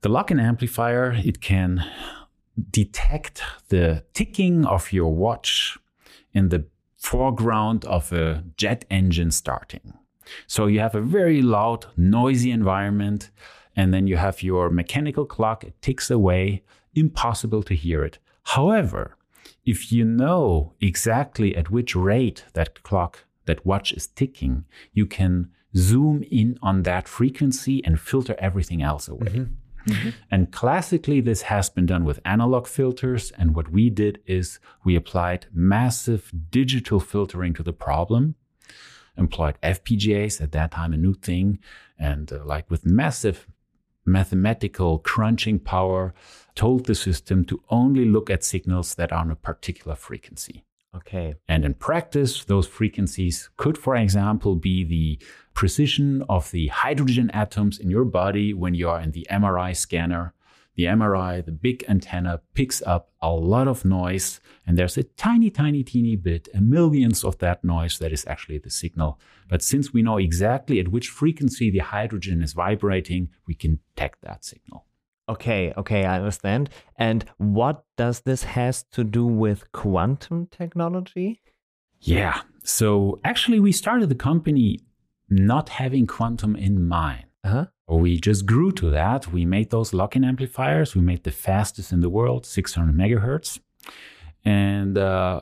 The 0.01 0.09
lock 0.09 0.31
in 0.31 0.39
amplifier, 0.39 1.13
it 1.13 1.39
can 1.39 1.89
detect 2.71 3.41
the 3.69 4.03
ticking 4.13 4.65
of 4.65 4.91
your 4.91 5.13
watch 5.15 5.77
in 6.33 6.49
the 6.49 6.65
foreground 7.05 7.85
of 7.85 8.11
a 8.11 8.43
jet 8.57 8.83
engine 8.89 9.31
starting. 9.31 9.93
So 10.47 10.65
you 10.65 10.79
have 10.79 10.95
a 10.95 11.01
very 11.01 11.41
loud, 11.41 11.85
noisy 11.95 12.51
environment, 12.51 13.29
and 13.75 13.93
then 13.93 14.07
you 14.07 14.17
have 14.17 14.41
your 14.41 14.69
mechanical 14.69 15.25
clock, 15.25 15.63
it 15.63 15.79
ticks 15.81 16.09
away, 16.09 16.63
impossible 16.95 17.61
to 17.63 17.75
hear 17.75 18.03
it. 18.03 18.17
However, 18.55 19.17
if 19.65 19.91
you 19.91 20.03
know 20.03 20.73
exactly 20.81 21.55
at 21.55 21.69
which 21.69 21.95
rate 21.95 22.45
that 22.53 22.81
clock, 22.81 23.25
that 23.45 23.65
watch 23.65 23.93
is 23.93 24.07
ticking, 24.07 24.65
you 24.93 25.05
can 25.05 25.51
zoom 25.75 26.23
in 26.31 26.57
on 26.61 26.83
that 26.83 27.07
frequency 27.07 27.83
and 27.85 27.99
filter 27.99 28.35
everything 28.39 28.81
else 28.81 29.07
away. 29.07 29.27
Mm-hmm. 29.27 29.53
Mm-hmm. 29.87 30.09
And 30.31 30.51
classically, 30.51 31.21
this 31.21 31.43
has 31.43 31.69
been 31.69 31.85
done 31.85 32.05
with 32.05 32.19
analog 32.25 32.67
filters. 32.67 33.31
And 33.37 33.55
what 33.55 33.71
we 33.71 33.89
did 33.89 34.19
is 34.25 34.59
we 34.83 34.95
applied 34.95 35.47
massive 35.53 36.31
digital 36.49 36.99
filtering 36.99 37.53
to 37.53 37.63
the 37.63 37.73
problem, 37.73 38.35
employed 39.17 39.57
FPGAs 39.61 40.41
at 40.41 40.51
that 40.53 40.71
time, 40.71 40.93
a 40.93 40.97
new 40.97 41.13
thing, 41.13 41.59
and 41.99 42.31
uh, 42.33 42.43
like 42.43 42.69
with 42.69 42.85
massive 42.85 43.47
mathematical 44.05 44.99
crunching 44.99 45.59
power, 45.59 46.13
told 46.53 46.85
the 46.85 46.95
system 46.95 47.43
to 47.45 47.61
only 47.69 48.05
look 48.05 48.29
at 48.29 48.43
signals 48.43 48.95
that 48.95 49.11
are 49.11 49.19
on 49.19 49.31
a 49.31 49.35
particular 49.35 49.95
frequency. 49.95 50.64
Okay. 50.95 51.35
And 51.47 51.65
in 51.65 51.73
practice, 51.73 52.45
those 52.45 52.67
frequencies 52.67 53.49
could, 53.57 53.77
for 53.77 53.95
example, 53.95 54.55
be 54.55 54.83
the 54.83 55.19
precession 55.53 56.23
of 56.29 56.51
the 56.51 56.67
hydrogen 56.67 57.29
atoms 57.31 57.79
in 57.79 57.89
your 57.89 58.05
body 58.05 58.53
when 58.53 58.73
you 58.75 58.89
are 58.89 59.01
in 59.01 59.11
the 59.11 59.27
MRI 59.29 59.75
scanner. 59.75 60.33
The 60.75 60.83
MRI, 60.83 61.43
the 61.45 61.53
big 61.53 61.85
antenna, 61.87 62.41
picks 62.53 62.81
up 62.81 63.09
a 63.21 63.31
lot 63.31 63.67
of 63.69 63.85
noise, 63.85 64.41
and 64.67 64.77
there's 64.77 64.97
a 64.97 65.03
tiny, 65.03 65.49
tiny, 65.49 65.83
teeny 65.83 66.17
bit, 66.17 66.49
a 66.53 66.59
millionth 66.59 67.23
of 67.23 67.37
that 67.37 67.63
noise 67.63 67.97
that 67.99 68.11
is 68.11 68.25
actually 68.27 68.57
the 68.57 68.69
signal. 68.69 69.17
But 69.47 69.61
since 69.61 69.93
we 69.93 70.01
know 70.01 70.17
exactly 70.17 70.81
at 70.81 70.89
which 70.89 71.07
frequency 71.07 71.71
the 71.71 71.79
hydrogen 71.79 72.43
is 72.43 72.51
vibrating, 72.51 73.29
we 73.47 73.53
can 73.53 73.79
detect 73.95 74.21
that 74.23 74.43
signal. 74.43 74.85
Okay, 75.27 75.73
okay, 75.75 76.05
I 76.05 76.17
understand. 76.17 76.69
And 76.97 77.25
what 77.37 77.83
does 77.97 78.21
this 78.21 78.43
has 78.43 78.83
to 78.91 79.03
do 79.03 79.25
with 79.25 79.71
quantum 79.71 80.47
technology? 80.47 81.41
Yeah. 81.99 82.41
So 82.63 83.19
actually 83.23 83.59
we 83.59 83.71
started 83.71 84.09
the 84.09 84.15
company 84.15 84.79
not 85.29 85.69
having 85.69 86.05
quantum 86.05 86.55
in 86.55 86.87
mind. 86.87 87.25
Uh-huh. 87.43 87.65
We 87.87 88.19
just 88.19 88.45
grew 88.45 88.71
to 88.73 88.89
that. 88.91 89.31
We 89.31 89.45
made 89.45 89.69
those 89.71 89.93
lock-in 89.93 90.23
amplifiers. 90.23 90.95
We 90.95 91.01
made 91.01 91.23
the 91.23 91.31
fastest 91.31 91.91
in 91.91 92.01
the 92.01 92.09
world, 92.09 92.45
600 92.45 92.95
megahertz. 92.95 93.59
And 94.43 94.97
uh, 94.97 95.41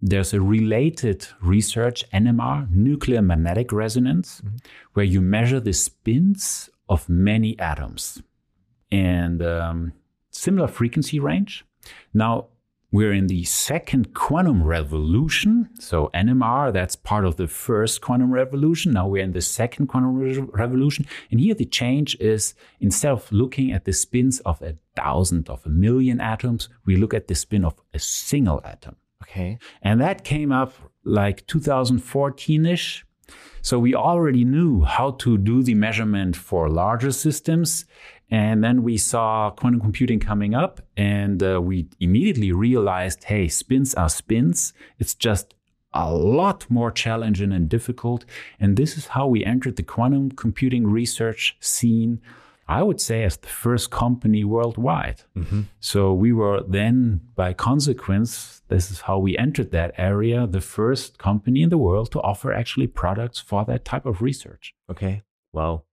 there's 0.00 0.34
a 0.34 0.40
related 0.40 1.26
research, 1.40 2.08
NMR, 2.10 2.70
nuclear 2.70 3.22
magnetic 3.22 3.72
resonance, 3.72 4.40
mm-hmm. 4.40 4.56
where 4.92 5.04
you 5.04 5.20
measure 5.20 5.60
the 5.60 5.72
spins 5.72 6.68
of 6.88 7.08
many 7.08 7.58
atoms 7.58 8.22
and 8.92 9.42
um, 9.42 9.92
similar 10.30 10.68
frequency 10.68 11.18
range. 11.18 11.64
Now, 12.14 12.48
we're 12.92 13.14
in 13.14 13.26
the 13.26 13.44
second 13.44 14.12
quantum 14.12 14.62
revolution. 14.62 15.70
So, 15.80 16.10
NMR, 16.12 16.74
that's 16.74 16.94
part 16.94 17.24
of 17.24 17.36
the 17.36 17.48
first 17.48 18.02
quantum 18.02 18.30
revolution. 18.30 18.92
Now 18.92 19.08
we're 19.08 19.24
in 19.24 19.32
the 19.32 19.40
second 19.40 19.86
quantum 19.86 20.14
re- 20.16 20.46
revolution. 20.52 21.06
And 21.30 21.40
here 21.40 21.54
the 21.54 21.64
change 21.64 22.16
is 22.20 22.54
instead 22.80 23.12
of 23.12 23.32
looking 23.32 23.72
at 23.72 23.86
the 23.86 23.94
spins 23.94 24.40
of 24.40 24.60
a 24.60 24.76
thousand, 24.94 25.48
of 25.48 25.64
a 25.64 25.70
million 25.70 26.20
atoms, 26.20 26.68
we 26.84 26.96
look 26.96 27.14
at 27.14 27.28
the 27.28 27.34
spin 27.34 27.64
of 27.64 27.80
a 27.94 27.98
single 27.98 28.60
atom. 28.62 28.96
Okay. 29.22 29.58
And 29.80 29.98
that 30.02 30.22
came 30.22 30.52
up 30.52 30.74
like 31.02 31.46
2014 31.46 32.66
ish. 32.66 33.06
So 33.62 33.78
we 33.78 33.94
already 33.94 34.44
knew 34.44 34.82
how 34.82 35.12
to 35.12 35.38
do 35.38 35.62
the 35.62 35.74
measurement 35.74 36.36
for 36.36 36.68
larger 36.68 37.12
systems. 37.12 37.86
And 38.32 38.64
then 38.64 38.82
we 38.82 38.96
saw 38.96 39.50
quantum 39.50 39.80
computing 39.80 40.18
coming 40.18 40.54
up, 40.54 40.80
and 40.96 41.42
uh, 41.42 41.60
we 41.60 41.88
immediately 42.00 42.50
realized 42.50 43.24
hey, 43.24 43.46
spins 43.46 43.92
are 43.94 44.08
spins. 44.08 44.72
It's 44.98 45.14
just 45.14 45.54
a 45.92 46.10
lot 46.10 46.64
more 46.70 46.90
challenging 46.90 47.52
and 47.52 47.68
difficult. 47.68 48.24
And 48.58 48.78
this 48.78 48.96
is 48.96 49.08
how 49.08 49.26
we 49.26 49.44
entered 49.44 49.76
the 49.76 49.82
quantum 49.82 50.30
computing 50.30 50.86
research 50.86 51.58
scene, 51.60 52.22
I 52.66 52.82
would 52.82 53.02
say, 53.02 53.22
as 53.22 53.36
the 53.36 53.48
first 53.48 53.90
company 53.90 54.44
worldwide. 54.44 55.20
Mm-hmm. 55.36 55.62
So 55.80 56.14
we 56.14 56.32
were 56.32 56.62
then, 56.66 57.20
by 57.34 57.52
consequence, 57.52 58.62
this 58.68 58.90
is 58.90 59.02
how 59.02 59.18
we 59.18 59.36
entered 59.36 59.72
that 59.72 59.92
area, 59.98 60.46
the 60.46 60.62
first 60.62 61.18
company 61.18 61.60
in 61.60 61.68
the 61.68 61.76
world 61.76 62.10
to 62.12 62.20
offer 62.22 62.50
actually 62.50 62.86
products 62.86 63.38
for 63.38 63.66
that 63.66 63.84
type 63.84 64.06
of 64.06 64.22
research. 64.22 64.74
Okay. 64.90 65.20
Wow. 65.52 65.84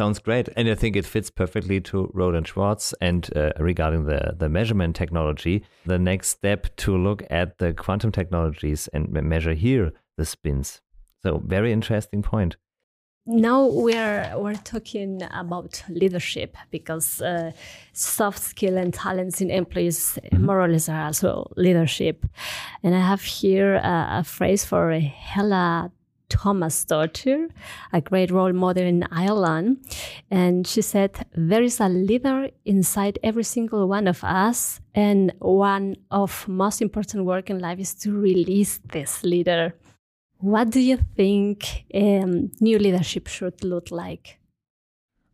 Sounds 0.00 0.18
great, 0.18 0.48
and 0.56 0.66
I 0.66 0.74
think 0.74 0.96
it 0.96 1.04
fits 1.04 1.28
perfectly 1.28 1.78
to 1.82 2.10
Rohde 2.14 2.34
und 2.34 2.48
Schwarz. 2.48 2.94
And 3.02 3.28
uh, 3.36 3.52
regarding 3.58 4.06
the 4.06 4.34
the 4.38 4.48
measurement 4.48 4.96
technology, 4.96 5.62
the 5.84 5.98
next 5.98 6.28
step 6.28 6.74
to 6.76 6.96
look 6.96 7.22
at 7.28 7.58
the 7.58 7.74
quantum 7.74 8.10
technologies 8.10 8.88
and 8.94 9.10
measure 9.10 9.52
here 9.52 9.92
the 10.16 10.24
spins. 10.24 10.80
So 11.22 11.42
very 11.44 11.70
interesting 11.70 12.22
point. 12.22 12.56
Now 13.26 13.66
we're 13.66 14.32
we're 14.38 14.62
talking 14.64 15.20
about 15.34 15.84
leadership 15.90 16.56
because 16.70 17.20
uh, 17.20 17.52
soft 17.92 18.38
skill 18.38 18.78
and 18.78 18.94
talents 18.94 19.42
in 19.42 19.50
employees 19.50 20.18
mm-hmm. 20.22 20.46
more 20.46 20.62
or 20.62 20.68
less 20.68 20.88
are 20.88 21.08
also 21.08 21.52
leadership, 21.58 22.24
and 22.82 22.94
I 22.94 23.00
have 23.00 23.20
here 23.20 23.74
a, 23.74 24.20
a 24.20 24.24
phrase 24.24 24.64
for 24.64 24.98
Hella 24.98 25.92
Thomasdottir, 26.30 27.50
a 27.92 28.00
great 28.00 28.30
role 28.30 28.52
model 28.52 28.84
in 28.84 29.04
Iceland. 29.10 29.84
And 30.30 30.66
she 30.66 30.82
said, 30.82 31.26
There 31.34 31.62
is 31.62 31.80
a 31.80 31.88
leader 31.88 32.48
inside 32.64 33.18
every 33.22 33.44
single 33.44 33.86
one 33.88 34.08
of 34.08 34.24
us. 34.24 34.80
And 34.94 35.32
one 35.40 35.96
of 36.10 36.48
most 36.48 36.80
important 36.80 37.24
work 37.24 37.50
in 37.50 37.58
life 37.58 37.78
is 37.78 37.94
to 37.96 38.12
release 38.12 38.80
this 38.92 39.22
leader. 39.22 39.74
What 40.38 40.70
do 40.70 40.80
you 40.80 40.98
think 41.16 41.84
um, 41.94 42.50
new 42.60 42.78
leadership 42.78 43.26
should 43.26 43.62
look 43.62 43.90
like? 43.90 44.38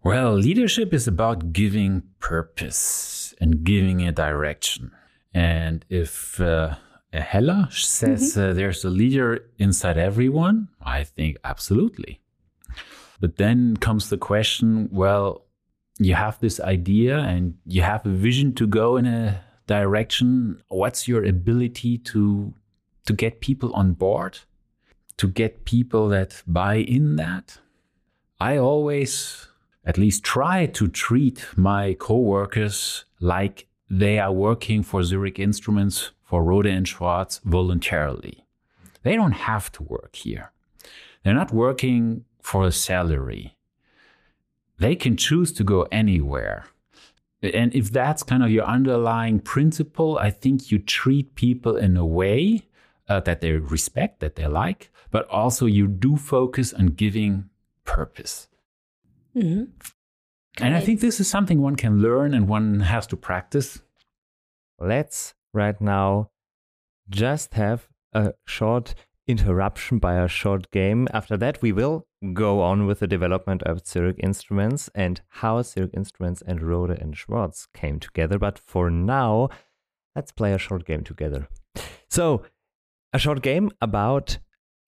Well, 0.03 0.35
leadership 0.35 0.93
is 0.93 1.07
about 1.07 1.53
giving 1.53 2.03
purpose 2.19 3.35
and 3.41 3.65
giving 3.65 4.07
a 4.07 4.13
direction. 4.13 4.93
And 5.35 5.85
if 5.89 6.41
uh, 6.41 6.77
Hella 7.13 7.69
says 7.71 8.33
mm-hmm. 8.33 8.51
uh, 8.51 8.53
there's 8.53 8.85
a 8.85 8.91
leader 8.91 9.49
inside 9.59 9.97
everyone, 9.97 10.69
I 10.83 11.05
think 11.05 11.39
absolutely. 11.45 12.21
But 13.21 13.37
then 13.37 13.77
comes 13.77 14.11
the 14.11 14.19
question 14.19 14.89
well, 14.93 15.47
you 15.99 16.15
have 16.15 16.39
this 16.41 16.61
idea 16.61 17.19
and 17.19 17.55
you 17.65 17.83
have 17.83 18.05
a 18.05 18.11
vision 18.11 18.55
to 18.55 18.67
go 18.67 18.97
in 18.97 19.07
a 19.07 19.43
direction. 19.67 20.63
What's 20.69 21.09
your 21.09 21.25
ability 21.25 21.99
to, 21.99 22.53
to 23.07 23.13
get 23.13 23.41
people 23.41 23.73
on 23.73 23.95
board? 23.95 24.41
To 25.19 25.29
get 25.29 25.65
people 25.65 26.09
that 26.09 26.43
buy 26.47 26.77
in 26.77 27.17
that? 27.17 27.59
I 28.39 28.59
always, 28.59 29.49
at 29.85 29.97
least, 29.97 30.23
try 30.23 30.67
to 30.67 30.89
treat 30.89 31.47
my 31.57 31.95
coworkers 31.99 33.07
like 33.19 33.67
they 33.89 34.19
are 34.19 34.33
working 34.33 34.83
for 34.83 35.03
Zurich 35.03 35.39
Instruments, 35.39 36.11
for 36.27 36.43
Rohde 36.43 36.77
and 36.77 36.87
Schwarz 36.87 37.41
voluntarily. 37.45 38.45
They 39.03 39.17
don't 39.17 39.33
have 39.33 39.73
to 39.73 39.83
work 39.85 40.17
here. 40.17 40.53
They're 41.23 41.33
not 41.33 41.55
working 41.55 42.25
for 42.43 42.67
a 42.67 42.73
salary. 42.73 43.57
They 44.79 44.97
can 44.97 45.17
choose 45.17 45.53
to 45.53 45.65
go 45.65 45.87
anywhere. 45.91 46.67
And 47.43 47.75
if 47.75 47.91
that's 47.91 48.23
kind 48.23 48.43
of 48.43 48.51
your 48.51 48.65
underlying 48.65 49.39
principle, 49.41 50.19
I 50.19 50.31
think 50.31 50.71
you 50.71 50.79
treat 50.79 51.37
people 51.37 51.77
in 51.77 51.97
a 51.97 52.05
way 52.05 52.67
uh, 53.09 53.21
that 53.21 53.41
they 53.41 53.53
respect, 53.53 54.21
that 54.21 54.35
they 54.35 54.47
like, 54.47 54.91
but 55.11 55.29
also 55.29 55.67
you 55.67 55.87
do 55.87 56.17
focus 56.17 56.73
on 56.75 56.87
giving 56.89 57.49
purpose. 57.85 58.49
Mm-hmm. 59.37 59.65
And 60.59 60.75
I 60.75 60.81
think 60.81 61.01
this 61.01 61.21
is 61.21 61.29
something 61.29 61.61
one 61.61 61.77
can 61.77 62.01
learn 62.01 62.35
and 62.35 62.49
one 62.49 62.81
has 62.81 63.07
to 63.09 63.17
practice. 63.17 63.83
Let's 64.81 65.35
right 65.57 65.81
now 65.81 66.31
just 67.09 67.55
have 67.55 67.89
a 68.13 68.35
short 68.47 68.95
interruption 69.27 69.99
by 69.99 70.15
a 70.15 70.29
short 70.29 70.71
game. 70.71 71.09
After 71.13 71.37
that, 71.37 71.61
we 71.61 71.73
will 71.73 72.07
go 72.33 72.63
on 72.63 72.87
with 72.87 73.01
the 73.01 73.07
development 73.07 73.63
of 73.65 73.87
Zurich 73.87 74.19
Instruments 74.21 74.89
and 74.95 75.21
how 75.29 75.63
Zurich 75.63 75.95
Instruments 75.95 76.43
and 76.47 76.61
Rohde 76.61 77.01
and 77.01 77.17
Schwarz 77.17 77.67
came 77.75 77.99
together. 77.99 78.39
But 78.39 78.59
for 78.59 78.91
now, 78.91 79.49
let's 80.15 80.33
play 80.33 80.53
a 80.53 80.59
short 80.59 80.85
game 80.85 81.03
together. 81.03 81.49
So, 82.09 82.43
a 83.13 83.19
short 83.19 83.43
game 83.43 83.71
about 83.81 84.39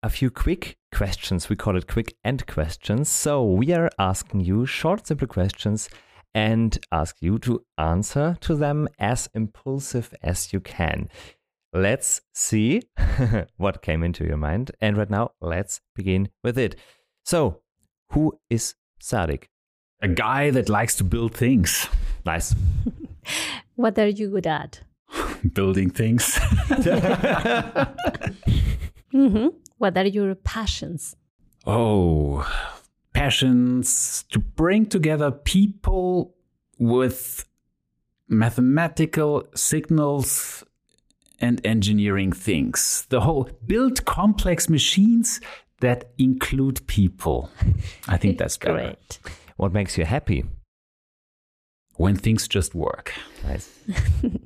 a 0.03 0.11
few 0.11 0.31
quick 0.31 0.77
questions. 0.95 1.49
We 1.49 1.57
call 1.57 1.77
it 1.77 1.87
quick 1.87 2.17
end 2.25 2.47
questions. 2.47 3.09
So, 3.09 3.45
we 3.45 3.73
are 3.73 3.91
asking 3.99 4.41
you 4.41 4.67
short, 4.67 5.07
simple 5.07 5.29
questions 5.29 5.89
and 6.37 6.79
ask 6.93 7.17
you 7.21 7.39
to 7.39 7.65
answer 7.79 8.37
to 8.43 8.55
them 8.55 8.87
as 8.99 9.27
impulsive 9.35 10.13
as 10.23 10.53
you 10.53 10.61
can. 10.61 11.09
Let's 11.73 12.21
see 12.35 12.83
what 13.57 13.81
came 13.81 14.03
into 14.03 14.27
your 14.27 14.37
mind. 14.37 14.71
And 14.83 14.99
right 14.99 15.09
now, 15.09 15.31
let's 15.41 15.81
begin 15.95 16.29
with 16.45 16.59
it. 16.59 16.77
So, 17.25 17.63
who 18.11 18.39
is 18.51 18.75
Sadik? 19.01 19.49
A 20.03 20.09
guy 20.09 20.51
that 20.51 20.69
likes 20.69 20.95
to 20.97 21.05
build 21.05 21.35
things. 21.35 21.89
Nice. 22.27 22.55
what 23.77 23.99
are 23.99 24.09
you 24.09 24.29
good 24.29 24.47
at? 24.47 24.83
Building 25.55 25.89
things. 25.89 26.35
mm-hmm. 29.15 29.49
What 29.79 29.97
are 29.97 30.07
your 30.07 30.35
passions? 30.35 31.17
Oh, 31.67 32.47
passions 33.17 34.25
to 34.31 34.39
bring 34.39 34.85
together 34.85 35.31
people 35.31 36.35
with 36.79 37.49
mathematical 38.29 39.43
signals 39.55 40.63
and 41.41 41.65
engineering 41.65 42.31
things. 42.31 43.07
The 43.09 43.23
whole 43.23 43.49
build 43.67 44.05
complex 44.05 44.69
machines 44.69 45.41
that 45.81 46.13
include 46.19 46.87
people. 46.87 47.51
I 48.07 48.19
think 48.19 48.37
that's 48.37 48.59
better. 48.59 48.75
Great. 48.75 49.19
What 49.57 49.73
makes 49.73 49.97
you 49.97 50.05
happy? 50.05 50.45
When 51.95 52.17
things 52.17 52.47
just 52.47 52.75
work. 52.75 53.15
Nice. 53.45 53.71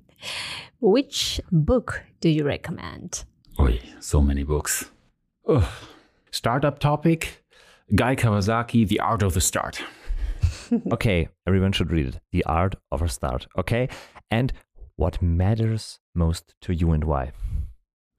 Which 0.80 1.40
book 1.50 2.02
do 2.20 2.28
you 2.28 2.44
recommend? 2.44 3.24
Oh, 3.58 3.70
so 3.98 4.20
many 4.20 4.44
books. 4.44 4.90
Ugh. 5.48 5.64
Startup 6.30 6.78
topic 6.78 7.39
Guy 7.94 8.14
Kawasaki, 8.14 8.86
The 8.86 9.00
Art 9.00 9.22
of 9.22 9.34
the 9.34 9.40
Start. 9.40 9.82
okay, 10.92 11.28
everyone 11.46 11.72
should 11.72 11.90
read 11.90 12.06
it. 12.06 12.20
The 12.30 12.44
Art 12.44 12.76
of 12.92 13.02
a 13.02 13.08
Start. 13.08 13.46
Okay. 13.58 13.88
And 14.30 14.52
what 14.96 15.20
matters 15.20 15.98
most 16.14 16.54
to 16.62 16.72
you 16.72 16.92
and 16.92 17.04
why? 17.04 17.32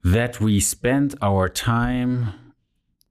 That 0.04 0.42
we 0.42 0.60
spend 0.60 1.16
our 1.22 1.48
time 1.48 2.34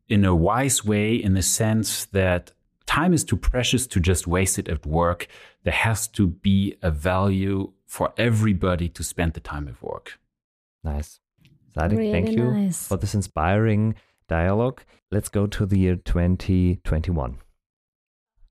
in 0.09 0.25
a 0.25 0.35
wise 0.35 0.85
way 0.85 1.15
in 1.15 1.35
the 1.35 1.43
sense 1.43 2.05
that 2.07 2.53
time 2.85 3.15
is 3.15 3.25
too 3.25 3.37
precious 3.37 3.87
to 3.87 4.01
just 4.01 4.27
waste 4.27 4.59
it 4.59 4.69
at 4.69 4.85
work. 4.85 5.29
There 5.63 5.73
has 5.73 6.09
to 6.09 6.27
be 6.27 6.77
a 6.83 6.91
value 6.91 7.73
for 7.87 8.13
everybody 8.19 8.89
to 8.91 9.03
spend 9.03 9.33
the 9.33 9.41
time 9.41 9.69
at 9.69 9.83
work. 9.83 10.19
Nice. 10.85 11.21
Sadik, 11.73 11.99
really 11.99 12.13
thank 12.13 12.31
you 12.31 12.51
nice. 12.51 12.89
for 12.89 12.97
this 12.97 13.15
inspiring 13.15 13.95
dialogue. 14.31 14.83
Let's 15.11 15.29
go 15.29 15.47
to 15.49 15.67
the 15.67 15.79
year 15.79 15.97
2021. 15.97 17.39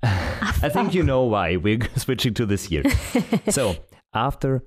I 0.04 0.70
think 0.70 0.94
you 0.94 1.04
know 1.04 1.24
why 1.24 1.56
we're 1.56 1.88
switching 1.96 2.34
to 2.36 2.46
this 2.46 2.70
year. 2.70 2.84
so, 3.50 3.76
after 4.14 4.64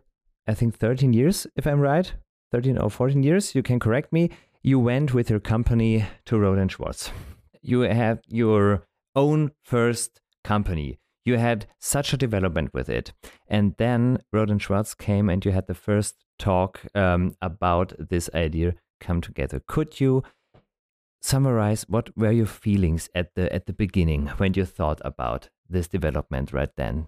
I 0.49 0.55
think 0.55 0.77
13 0.77 1.13
years, 1.13 1.47
if 1.55 1.67
I'm 1.67 1.81
right, 1.81 2.13
13 2.51 2.79
or 2.79 2.91
14 2.91 3.23
years, 3.23 3.55
you 3.55 3.63
can 3.63 3.79
correct 3.79 4.13
me, 4.13 4.31
you 4.63 4.79
went 4.79 5.13
with 5.15 5.31
your 5.31 5.41
company 5.41 6.05
to 6.27 6.37
Rohde 6.37 6.71
Schwarz. 6.71 7.11
You 7.61 7.81
had 7.81 8.21
your 8.29 8.87
own 9.15 9.53
first 9.63 10.21
company. 10.45 10.99
You 11.25 11.39
had 11.39 11.67
such 11.79 12.13
a 12.13 12.17
development 12.17 12.75
with 12.75 12.89
it. 12.89 13.13
And 13.49 13.75
then 13.79 14.19
Rohde 14.35 14.61
Schwarz 14.61 14.95
came 14.97 15.29
and 15.29 15.45
you 15.45 15.53
had 15.53 15.67
the 15.67 15.75
first 15.75 16.17
talk 16.39 16.81
um, 16.95 17.37
about 17.41 17.93
this 17.99 18.29
idea 18.35 18.75
come 19.01 19.21
together. 19.21 19.61
Could 19.67 20.01
you 20.01 20.23
summarize 21.23 21.85
what 21.89 22.17
were 22.17 22.33
your 22.33 22.47
feelings 22.47 23.09
at 23.15 23.35
the 23.35 23.53
at 23.55 23.67
the 23.67 23.73
beginning 23.73 24.27
when 24.37 24.53
you 24.55 24.65
thought 24.65 25.01
about 25.05 25.49
this 25.71 25.89
development 25.89 26.53
right 26.53 26.75
then? 26.77 27.07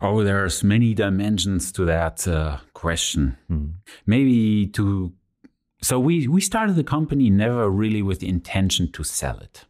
Oh, 0.00 0.24
there's 0.24 0.64
many 0.64 0.94
dimensions 0.94 1.70
to 1.72 1.84
that 1.84 2.26
uh, 2.26 2.58
question. 2.72 3.36
Hmm. 3.48 3.66
Maybe 4.06 4.66
to 4.68 5.12
so 5.80 6.00
we 6.00 6.26
we 6.26 6.40
started 6.40 6.76
the 6.76 6.84
company 6.84 7.30
never 7.30 7.70
really 7.70 8.02
with 8.02 8.20
the 8.20 8.28
intention 8.28 8.90
to 8.92 9.04
sell 9.04 9.38
it. 9.38 9.64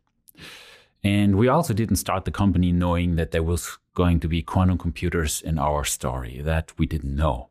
And 1.02 1.37
we 1.37 1.48
also 1.48 1.74
didn't 1.74 1.96
start 1.96 2.24
the 2.24 2.30
company 2.30 2.72
knowing 2.72 3.16
that 3.16 3.30
there 3.30 3.42
was 3.42 3.78
going 3.94 4.20
to 4.20 4.28
be 4.28 4.42
quantum 4.42 4.78
computers 4.78 5.42
in 5.42 5.59
our 5.59 5.85
story. 5.85 6.40
That 6.40 6.72
we 6.78 6.87
didn't 6.87 7.14
know. 7.14 7.50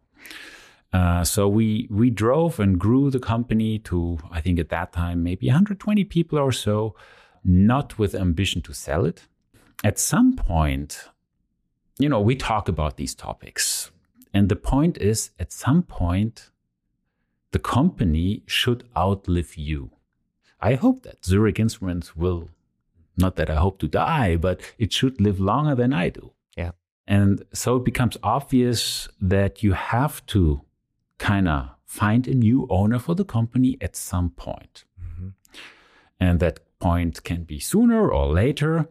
Uh, 0.94 1.24
so 1.24 1.48
we 1.48 1.88
we 1.90 2.12
drove 2.12 2.60
and 2.60 2.80
grew 2.80 3.10
the 3.10 3.20
company 3.20 3.80
to 3.80 4.20
I 4.32 4.42
think 4.42 4.60
at 4.60 4.70
that 4.70 4.94
time 4.94 5.24
maybe 5.24 5.48
120 5.48 6.04
people 6.04 6.38
or 6.38 6.52
so, 6.52 6.96
not 7.44 7.98
with 7.98 8.14
ambition 8.14 8.62
to 8.62 8.74
sell 8.74 9.06
it. 9.06 9.24
At 9.84 9.98
some 9.98 10.36
point, 10.36 11.10
you 11.98 12.08
know, 12.08 12.22
we 12.22 12.36
talk 12.36 12.70
about 12.70 12.98
these 12.98 13.16
topics, 13.16 13.92
and 14.34 14.50
the 14.50 14.56
point 14.56 14.98
is, 14.98 15.32
at 15.40 15.52
some 15.52 15.82
point, 15.84 16.52
the 17.52 17.60
company 17.60 18.44
should 18.46 18.84
outlive 18.96 19.58
you. 19.58 19.92
I 20.62 20.76
hope 20.76 21.04
that 21.04 21.26
Zurich 21.26 21.60
Instruments 21.60 22.16
will, 22.16 22.50
not 23.18 23.36
that 23.36 23.50
I 23.50 23.56
hope 23.56 23.80
to 23.80 23.88
die, 23.88 24.38
but 24.38 24.62
it 24.78 24.94
should 24.94 25.20
live 25.20 25.40
longer 25.40 25.76
than 25.76 25.92
I 25.92 26.10
do. 26.10 26.32
Yeah. 26.56 26.72
And 27.06 27.44
so 27.52 27.78
it 27.78 27.84
becomes 27.84 28.16
obvious 28.24 29.10
that 29.20 29.62
you 29.62 29.74
have 29.74 30.26
to 30.28 30.62
kind 31.24 31.48
of 31.48 31.70
find 31.86 32.28
a 32.28 32.34
new 32.34 32.68
owner 32.70 33.00
for 33.00 33.16
the 33.16 33.24
company 33.24 33.78
at 33.80 33.96
some 33.96 34.30
point. 34.32 34.84
Mm-hmm. 35.02 35.30
And 36.20 36.40
that 36.42 36.60
point 36.80 37.24
can 37.24 37.44
be 37.46 37.60
sooner 37.60 38.12
or 38.12 38.28
later. 38.28 38.90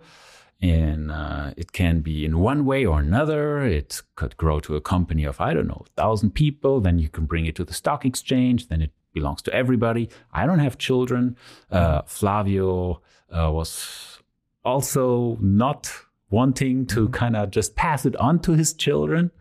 And 0.63 1.11
uh, 1.11 1.53
it 1.57 1.73
can 1.73 2.01
be 2.01 2.25
in 2.25 2.39
one 2.39 2.65
way 2.65 2.87
or 2.87 3.01
another. 3.01 3.61
It 3.61 4.01
could 4.15 4.37
grow 4.37 4.61
to 4.61 4.77
a 4.77 4.81
company 4.81 5.25
of, 5.25 5.41
I 5.41 5.53
don't 5.53 5.67
know, 5.67 5.85
1,000 5.97 6.31
people. 6.31 6.81
Then 6.81 6.99
you 6.99 7.11
can 7.11 7.27
bring 7.27 7.45
it 7.45 7.57
to 7.57 7.65
the 7.65 7.75
stock 7.75 8.07
exchange. 8.07 8.69
Then 8.69 8.81
it 8.81 8.93
belongs 9.13 9.43
to 9.43 9.53
everybody. 9.53 10.09
I 10.33 10.47
don't 10.47 10.61
have 10.61 10.79
children. 10.79 11.37
Uh, 11.71 12.03
Flavio 12.07 13.03
uh, 13.31 13.51
was 13.53 14.21
also 14.65 15.37
not 15.41 15.93
wanting 16.31 16.87
to 16.87 17.01
mm-hmm. 17.03 17.13
kind 17.13 17.37
of 17.37 17.51
just 17.51 17.77
pass 17.77 18.07
it 18.07 18.17
on 18.17 18.39
to 18.41 18.53
his 18.53 18.73
children. 18.73 19.33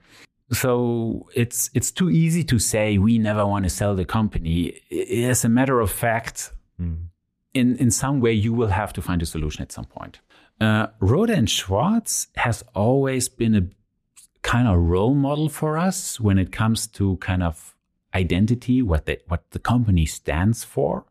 So 0.54 1.28
it's 1.34 1.70
it's 1.74 1.92
too 1.92 2.10
easy 2.10 2.44
to 2.44 2.60
say 2.60 2.98
we 2.98 3.18
never 3.18 3.46
want 3.46 3.64
to 3.64 3.70
sell 3.70 3.96
the 3.96 4.06
company. 4.06 4.82
As 4.92 5.46
a 5.46 5.50
matter 5.50 5.80
of 5.80 5.90
fact, 5.90 6.52
mm. 6.80 6.98
in, 7.54 7.78
in 7.78 7.90
some 7.90 8.20
way, 8.20 8.34
you 8.34 8.54
will 8.54 8.68
have 8.68 8.92
to 8.94 9.02
find 9.02 9.22
a 9.22 9.26
solution 9.26 9.62
at 9.62 9.72
some 9.72 9.86
point. 9.86 10.20
Uh, 10.60 10.88
Rohde 11.02 11.36
and 11.36 11.50
Schwarz 11.50 12.28
has 12.36 12.64
always 12.76 13.30
been 13.30 13.56
a 13.56 13.68
kind 14.42 14.68
of 14.68 14.78
role 14.78 15.16
model 15.16 15.50
for 15.50 15.78
us 15.78 16.20
when 16.20 16.38
it 16.38 16.52
comes 16.52 16.86
to 16.88 17.18
kind 17.18 17.44
of 17.44 17.74
identity, 18.14 18.82
what 18.82 19.06
the, 19.06 19.20
what 19.28 19.50
the 19.52 19.60
company 19.60 20.06
stands 20.06 20.64
for. 20.64 21.06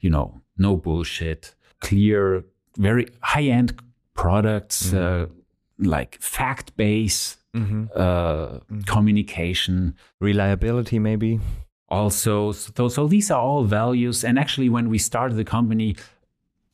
You 0.00 0.10
know, 0.10 0.40
no 0.56 0.76
bullshit, 0.76 1.54
clear, 1.80 2.44
very 2.76 3.08
high 3.20 3.44
end 3.44 3.80
products, 4.14 4.88
mm-hmm. 4.88 5.32
uh, 5.32 5.86
like 5.86 6.20
fact 6.20 6.76
based 6.76 7.41
mm-hmm. 7.54 7.84
uh, 7.94 8.00
mm-hmm. 8.00 8.80
communication, 8.82 9.94
reliability, 10.20 10.98
maybe. 10.98 11.40
Also, 11.88 12.52
so, 12.52 12.88
so 12.88 13.06
these 13.06 13.30
are 13.30 13.40
all 13.40 13.64
values. 13.64 14.24
And 14.24 14.38
actually, 14.38 14.68
when 14.68 14.88
we 14.88 14.98
started 14.98 15.34
the 15.34 15.44
company, 15.44 15.96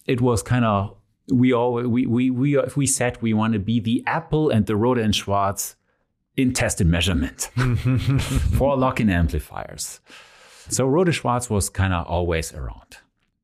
it 0.07 0.21
was 0.21 0.43
kind 0.43 0.65
of 0.65 0.95
we 1.31 1.53
all 1.53 1.75
we 1.75 2.07
we 2.07 2.31
we 2.31 2.59
if 2.59 2.77
we 2.77 2.87
said 2.87 3.21
we 3.21 3.35
want 3.35 3.53
to 3.53 3.59
be 3.59 3.81
the 3.81 4.03
Apple 4.07 4.49
and 4.49 4.67
the 4.67 4.75
Rohde 4.75 5.03
and 5.03 5.15
Schwarz 5.15 5.77
in 6.37 6.53
test 6.53 6.81
and 6.81 6.91
measurement 6.91 7.51
for 8.57 8.77
lock-in 8.77 9.11
amplifiers. 9.11 10.01
So 10.69 10.87
Rohde 10.87 11.13
Schwarz 11.13 11.51
was 11.51 11.69
kind 11.69 11.93
of 11.93 12.07
always 12.07 12.55
around. 12.55 12.99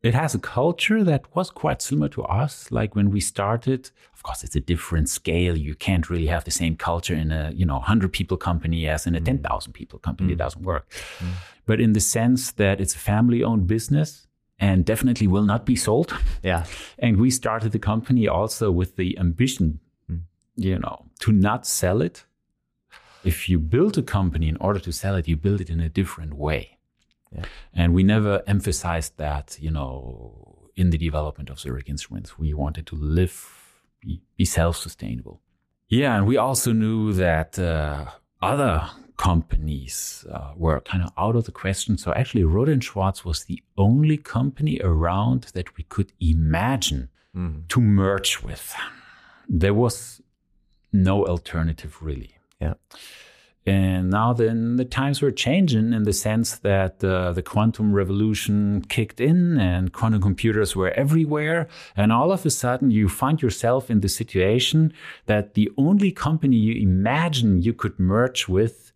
It 0.05 0.15
has 0.15 0.35
a 0.35 0.39
culture 0.39 1.03
that 1.03 1.35
was 1.35 1.49
quite 1.49 1.81
similar 1.81 2.11
to 2.11 2.23
us. 2.25 2.71
Like 2.71 2.95
when 2.95 3.11
we 3.11 3.21
started, 3.21 3.91
of 4.13 4.23
course, 4.23 4.45
it's 4.45 4.55
a 4.55 4.61
different 4.61 5.09
scale. 5.09 5.57
You 5.57 5.75
can't 5.75 6.11
really 6.11 6.27
have 6.27 6.45
the 6.45 6.51
same 6.51 6.77
culture 6.77 7.15
in 7.15 7.33
a 7.33 7.53
you 7.55 7.65
know 7.65 7.81
hundred 7.81 8.13
people 8.13 8.37
company 8.37 8.87
as 8.87 9.07
in 9.07 9.15
a 9.15 9.21
mm. 9.21 9.25
ten 9.25 9.39
thousand 9.39 9.73
people 9.73 9.99
company. 9.99 10.29
Mm. 10.29 10.33
It 10.35 10.39
doesn't 10.45 10.63
work. 10.63 10.85
Mm. 11.21 11.33
But 11.65 11.81
in 11.81 11.95
the 11.95 12.01
sense 12.01 12.53
that 12.53 12.81
it's 12.83 12.95
a 12.95 12.99
family-owned 12.99 13.67
business 13.67 14.27
and 14.59 14.85
definitely 14.85 15.27
will 15.27 15.47
not 15.53 15.65
be 15.65 15.77
sold. 15.77 16.15
Yeah. 16.43 16.65
And 16.99 17.17
we 17.17 17.31
started 17.31 17.73
the 17.73 17.79
company 17.79 18.29
also 18.29 18.71
with 18.71 18.97
the 18.97 19.19
ambition, 19.19 19.81
mm. 20.11 20.21
you 20.57 20.79
know, 20.79 21.07
to 21.21 21.33
not 21.33 21.67
sell 21.67 22.03
it 22.03 22.27
if 23.25 23.49
you 23.49 23.59
build 23.59 23.97
a 23.97 24.03
company 24.03 24.49
in 24.49 24.57
order 24.59 24.79
to 24.81 24.93
sell 24.93 25.15
it, 25.17 25.27
you 25.27 25.37
build 25.37 25.61
it 25.61 25.71
in 25.71 25.81
a 25.81 25.89
different 25.89 26.35
way. 26.35 26.74
Yeah. 27.35 27.45
And 27.73 27.95
we 27.95 28.03
never 28.03 28.43
emphasized 28.47 29.17
that, 29.17 29.59
you 29.61 29.71
know, 29.71 30.71
in 30.77 30.91
the 30.91 30.99
development 30.99 31.51
of 31.51 31.59
Zurich 31.59 31.89
Instruments. 31.89 32.39
We 32.39 32.55
wanted 32.55 32.87
to 32.89 32.97
live, 32.97 33.35
be, 34.01 34.23
be 34.37 34.45
self 34.45 34.77
sustainable. 34.77 35.41
Yeah. 35.89 36.17
And 36.17 36.27
we 36.27 36.37
also 36.37 36.73
knew 36.73 37.13
that 37.15 37.59
uh, 37.59 38.07
other 38.43 38.89
companies 39.17 40.25
uh, 40.33 40.53
were 40.57 40.81
kind 40.81 41.05
of 41.05 41.11
out 41.17 41.37
of 41.37 41.45
the 41.45 41.53
question. 41.53 41.97
So 41.97 42.13
actually, 42.13 42.43
Rohde 42.43 42.73
und 42.73 42.83
Schwarz 42.83 43.25
was 43.25 43.45
the 43.45 43.63
only 43.77 44.17
company 44.17 44.81
around 44.83 45.45
that 45.55 45.77
we 45.77 45.85
could 45.85 46.13
imagine 46.21 47.11
mm. 47.35 47.69
to 47.69 47.81
merge 47.81 48.43
with. 48.43 48.75
There 49.49 49.75
was 49.75 50.21
no 50.93 51.27
alternative 51.27 51.99
really. 52.01 52.37
Yeah. 52.61 52.75
And 53.67 54.11
now 54.11 54.35
then 54.35 54.77
the 54.77 54.85
times 54.85 55.23
were 55.23 55.31
changing 55.31 55.95
in 55.95 56.03
the 56.03 56.13
sense 56.13 56.59
that 56.59 57.03
uh, 57.03 57.33
the 57.33 57.43
quantum 57.43 57.95
revolution 57.95 58.85
kicked 58.89 59.21
in 59.21 59.59
and 59.59 59.93
quantum 59.93 60.21
computers 60.21 60.77
were 60.77 60.91
everywhere. 60.91 61.69
And 61.97 62.13
all 62.13 62.31
of 62.31 62.45
a 62.45 62.51
sudden 62.51 62.91
you 62.91 63.09
find 63.09 63.41
yourself 63.41 63.91
in 63.91 64.01
the 64.01 64.09
situation 64.09 64.93
that 65.27 65.55
the 65.55 65.71
only 65.79 66.13
company 66.13 66.57
you 66.57 66.75
imagine 66.83 67.63
you 67.63 67.73
could 67.73 67.99
merge 67.99 68.49
with 68.49 68.93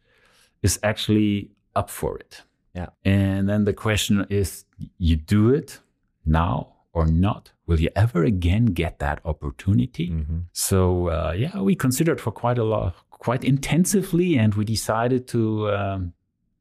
is 0.62 0.78
actually 0.82 1.50
up 1.74 1.88
for 1.88 2.18
it. 2.18 2.42
Yeah. 2.74 2.88
And 3.04 3.48
then 3.48 3.64
the 3.64 3.72
question 3.72 4.26
is 4.28 4.64
you 4.98 5.16
do 5.16 5.48
it 5.50 5.80
now 6.26 6.74
or 6.92 7.06
not? 7.06 7.52
Will 7.66 7.80
you 7.80 7.90
ever 7.96 8.24
again 8.24 8.66
get 8.66 8.98
that 8.98 9.20
opportunity? 9.24 10.10
Mm-hmm. 10.10 10.38
So 10.52 11.08
uh, 11.08 11.34
yeah, 11.36 11.60
we 11.60 11.74
considered 11.74 12.20
for 12.20 12.32
quite 12.32 12.58
a 12.58 12.64
lot, 12.64 12.94
quite 13.18 13.44
intensively, 13.44 14.38
and 14.38 14.54
we 14.54 14.64
decided 14.64 15.26
to 15.28 15.70
um, 15.70 16.12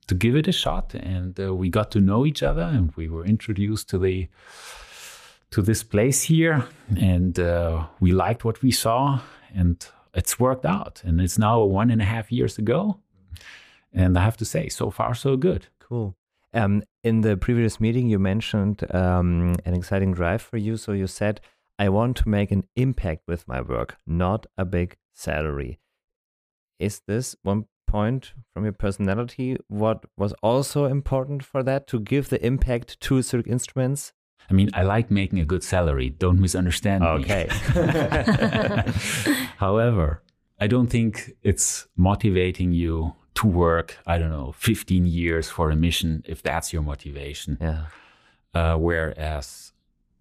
to 0.08 0.16
give 0.16 0.36
it 0.36 0.48
a 0.48 0.52
shot. 0.52 0.94
And 0.94 1.40
uh, 1.40 1.54
we 1.54 1.70
got 1.70 1.92
to 1.92 2.00
know 2.00 2.26
each 2.26 2.44
other, 2.44 2.64
and 2.64 2.92
we 2.96 3.08
were 3.08 3.26
introduced 3.26 3.90
to 3.90 3.98
the 4.00 4.28
to 5.52 5.62
this 5.62 5.84
place 5.84 6.24
here, 6.24 6.66
and 7.00 7.40
uh, 7.40 7.86
we 8.00 8.12
liked 8.12 8.44
what 8.44 8.62
we 8.62 8.72
saw, 8.72 9.20
and 9.56 9.88
it's 10.14 10.40
worked 10.40 10.66
out. 10.66 11.02
And 11.06 11.22
it's 11.22 11.38
now 11.38 11.64
one 11.64 11.90
and 11.90 12.02
a 12.02 12.06
half 12.06 12.32
years 12.32 12.58
ago, 12.58 13.00
and 13.94 14.18
I 14.18 14.24
have 14.24 14.38
to 14.38 14.46
say, 14.46 14.70
so 14.70 14.90
far 14.90 15.16
so 15.16 15.38
good. 15.38 15.68
Cool. 15.80 16.16
Um, 16.54 16.84
in 17.04 17.22
the 17.22 17.38
previous 17.38 17.80
meeting, 17.80 18.10
you 18.10 18.20
mentioned 18.20 18.84
um, 18.94 19.56
an 19.66 19.74
exciting 19.74 20.14
drive 20.14 20.42
for 20.42 20.58
you. 20.58 20.76
So 20.78 20.92
you 20.92 21.08
said, 21.08 21.40
I 21.80 21.90
want 21.90 22.18
to 22.18 22.30
make 22.30 22.52
an 22.52 22.64
impact 22.76 23.24
with 23.28 23.48
my 23.48 23.62
work, 23.62 23.98
not 24.06 24.48
a 24.58 24.66
big 24.66 24.98
salary. 25.14 25.80
Is 26.80 27.02
this 27.08 27.36
one 27.44 27.66
point 27.88 28.34
from 28.54 28.64
your 28.64 28.74
personality 28.74 29.58
what 29.68 30.06
was 30.18 30.34
also 30.44 30.86
important 30.86 31.44
for 31.44 31.64
that 31.64 31.88
to 31.88 32.00
give 32.00 32.30
the 32.30 32.46
impact 32.46 33.00
to 33.02 33.22
Zurich 33.22 33.48
Instruments? 33.48 34.14
I 34.50 34.54
mean, 34.54 34.70
I 34.74 34.84
like 34.84 35.12
making 35.12 35.40
a 35.40 35.46
good 35.46 35.64
salary. 35.64 36.10
Don't 36.10 36.40
misunderstand 36.40 37.04
okay. 37.04 37.50
me. 37.76 37.82
Okay. 37.82 38.92
However, 39.58 40.22
I 40.60 40.68
don't 40.68 40.88
think 40.88 41.34
it's 41.44 41.88
motivating 41.98 42.72
you 42.72 43.14
to 43.36 43.48
work, 43.48 43.98
I 44.08 44.18
don't 44.18 44.32
know, 44.32 44.54
15 44.58 45.06
years 45.06 45.50
for 45.50 45.70
a 45.70 45.76
mission, 45.76 46.24
if 46.28 46.42
that's 46.42 46.74
your 46.74 46.82
motivation. 46.82 47.58
Yeah. 47.62 47.86
Uh, 48.54 48.78
whereas 48.78 49.74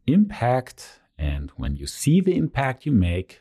impact, 0.07 1.01
and 1.16 1.51
when 1.57 1.77
you 1.77 1.87
see 1.87 2.21
the 2.21 2.37
impact 2.37 2.85
you 2.85 2.92
make, 2.92 3.40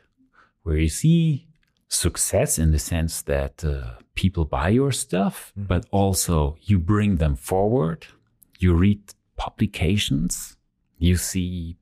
where 0.64 0.78
you 0.78 0.90
see 0.90 1.48
success 1.88 2.58
in 2.58 2.72
the 2.72 2.80
sense 2.80 3.22
that 3.24 3.64
uh, 3.64 3.96
people 4.16 4.46
buy 4.46 4.70
your 4.70 4.92
stuff, 4.92 5.52
mm-hmm. 5.58 5.68
but 5.68 5.86
also 5.92 6.58
you 6.62 6.80
bring 6.80 7.18
them 7.18 7.36
forward. 7.36 8.08
You 8.60 8.74
read 8.74 9.02
publications, 9.38 10.58
you 10.98 11.18
see, 11.18 11.78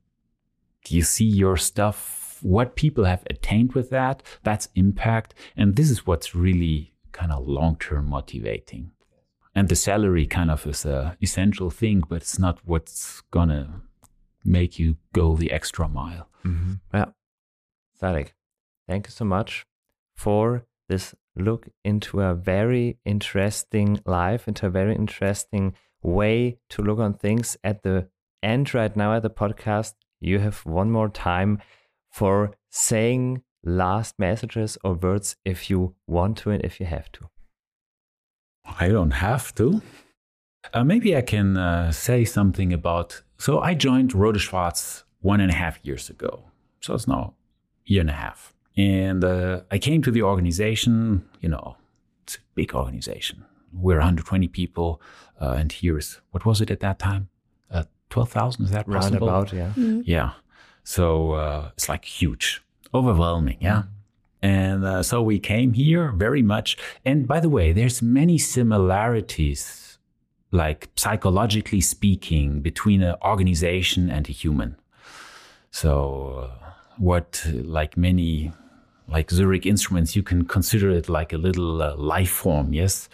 you 0.88 1.02
see 1.02 1.24
your 1.24 1.56
stuff, 1.56 2.38
what 2.42 2.76
people 2.76 3.04
have 3.04 3.22
attained 3.30 3.72
with 3.72 3.90
that. 3.90 4.22
That's 4.42 4.68
impact, 4.74 5.34
and 5.56 5.76
this 5.76 5.90
is 5.90 6.06
what's 6.06 6.34
really 6.34 6.92
kind 7.12 7.32
of 7.32 7.46
long 7.46 7.76
term 7.76 8.08
motivating. 8.08 8.90
And 9.54 9.68
the 9.68 9.76
salary 9.76 10.26
kind 10.26 10.50
of 10.50 10.66
is 10.66 10.84
a 10.84 11.16
essential 11.22 11.70
thing, 11.70 12.02
but 12.08 12.16
it's 12.16 12.40
not 12.40 12.58
what's 12.64 13.22
gonna 13.30 13.82
make 14.44 14.78
you 14.78 14.96
go 15.12 15.36
the 15.36 15.52
extra 15.52 15.88
mile. 15.88 16.28
Mm-hmm. 16.44 16.72
Yeah, 16.92 17.06
Sadik, 17.98 18.34
thank 18.88 19.06
you 19.06 19.12
so 19.12 19.24
much 19.24 19.64
for 20.14 20.64
this 20.88 21.14
look 21.36 21.68
into 21.84 22.20
a 22.20 22.34
very 22.34 22.98
interesting 23.04 24.00
life, 24.06 24.46
into 24.46 24.66
a 24.66 24.70
very 24.70 24.94
interesting 24.94 25.74
way 26.02 26.58
to 26.70 26.82
look 26.82 26.98
on 26.98 27.14
things. 27.14 27.56
At 27.64 27.82
the 27.82 28.08
end, 28.42 28.74
right 28.74 28.94
now, 28.96 29.14
at 29.14 29.22
the 29.22 29.30
podcast, 29.30 29.94
you 30.20 30.38
have 30.38 30.64
one 30.64 30.90
more 30.90 31.08
time 31.08 31.60
for 32.10 32.52
saying 32.70 33.42
last 33.64 34.18
messages 34.18 34.78
or 34.84 34.94
words 34.94 35.36
if 35.44 35.70
you 35.70 35.94
want 36.06 36.36
to 36.38 36.50
and 36.50 36.64
if 36.64 36.78
you 36.78 36.86
have 36.86 37.10
to. 37.12 37.28
I 38.78 38.88
don't 38.88 39.12
have 39.12 39.54
to. 39.56 39.82
Uh, 40.72 40.84
maybe 40.84 41.16
I 41.16 41.20
can 41.20 41.56
uh, 41.56 41.92
say 41.92 42.24
something 42.24 42.72
about. 42.72 43.22
So 43.36 43.60
I 43.60 43.74
joined 43.74 44.12
Rohde 44.12 44.40
Schwarz 44.40 45.04
one 45.20 45.40
and 45.40 45.50
a 45.50 45.54
half 45.54 45.78
years 45.82 46.08
ago. 46.08 46.44
So 46.80 46.94
it's 46.94 47.06
now 47.06 47.34
a 47.86 47.92
year 47.92 48.00
and 48.00 48.10
a 48.10 48.14
half. 48.14 48.53
And 48.76 49.24
uh, 49.24 49.60
I 49.70 49.78
came 49.78 50.02
to 50.02 50.10
the 50.10 50.22
organization, 50.22 51.24
you 51.40 51.48
know, 51.48 51.76
it's 52.22 52.36
a 52.36 52.40
big 52.54 52.74
organization. 52.74 53.44
We're 53.72 53.96
120 53.98 54.48
people. 54.48 55.00
Uh, 55.40 55.56
and 55.58 55.70
here's, 55.70 56.20
what 56.30 56.44
was 56.44 56.60
it 56.60 56.70
at 56.70 56.80
that 56.80 56.98
time? 56.98 57.28
Uh, 57.70 57.84
12,000, 58.10 58.64
is 58.64 58.70
that 58.70 58.86
possible? 58.86 59.28
Round 59.28 59.48
about, 59.50 59.52
yeah. 59.52 59.68
Mm-hmm. 59.70 60.02
Yeah. 60.04 60.32
So 60.82 61.32
uh, 61.32 61.70
it's 61.74 61.88
like 61.88 62.04
huge, 62.04 62.62
overwhelming, 62.92 63.58
yeah. 63.60 63.82
Mm-hmm. 63.82 63.88
And 64.42 64.84
uh, 64.84 65.02
so 65.02 65.22
we 65.22 65.38
came 65.38 65.72
here 65.72 66.12
very 66.12 66.42
much. 66.42 66.76
And 67.04 67.26
by 67.26 67.40
the 67.40 67.48
way, 67.48 67.72
there's 67.72 68.02
many 68.02 68.36
similarities, 68.36 69.98
like 70.50 70.90
psychologically 70.96 71.80
speaking, 71.80 72.60
between 72.60 73.02
an 73.02 73.14
organization 73.24 74.10
and 74.10 74.28
a 74.28 74.32
human. 74.32 74.76
So, 75.70 76.50
uh, 76.62 76.70
what 76.98 77.44
like 77.52 77.96
many 77.96 78.52
like 79.08 79.30
Zurich 79.30 79.66
Instruments, 79.66 80.16
you 80.16 80.22
can 80.22 80.44
consider 80.44 80.90
it 80.90 81.08
like 81.08 81.32
a 81.32 81.38
little 81.38 81.82
uh, 81.82 81.96
life 81.96 82.30
form, 82.30 82.72
yes? 82.72 83.08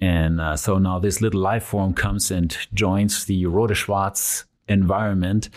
And 0.00 0.40
uh, 0.40 0.56
so 0.56 0.78
now 0.78 0.98
this 0.98 1.20
little 1.20 1.40
life 1.40 1.64
form 1.64 1.94
comes 1.94 2.30
and 2.30 2.56
joins 2.74 3.24
the 3.26 3.44
Rohde 3.44 3.74
Schwarz 3.74 4.44
environment. 4.68 5.48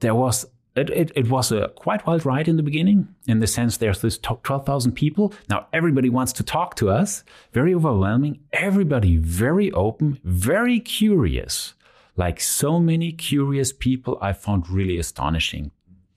There 0.00 0.14
was 0.14 0.46
it, 0.74 0.90
it, 0.90 1.10
it, 1.16 1.30
was 1.30 1.50
a 1.52 1.68
quite 1.68 2.06
wild 2.06 2.26
ride 2.26 2.48
in 2.48 2.58
the 2.58 2.62
beginning, 2.62 3.08
in 3.26 3.40
the 3.40 3.46
sense 3.46 3.78
there's 3.78 4.02
this 4.02 4.18
12,000 4.18 4.92
people. 4.92 5.32
Now 5.48 5.66
everybody 5.72 6.10
wants 6.10 6.34
to 6.34 6.42
talk 6.42 6.74
to 6.76 6.90
us. 6.90 7.24
Very 7.52 7.74
overwhelming. 7.74 8.40
Everybody 8.52 9.16
very 9.16 9.72
open, 9.72 10.20
very 10.22 10.80
curious. 10.80 11.72
like 12.16 12.40
so 12.40 12.80
many 12.80 13.12
curious 13.12 13.72
people, 13.72 14.18
I 14.20 14.32
found 14.32 14.68
really 14.70 14.98
astonishing. 14.98 15.70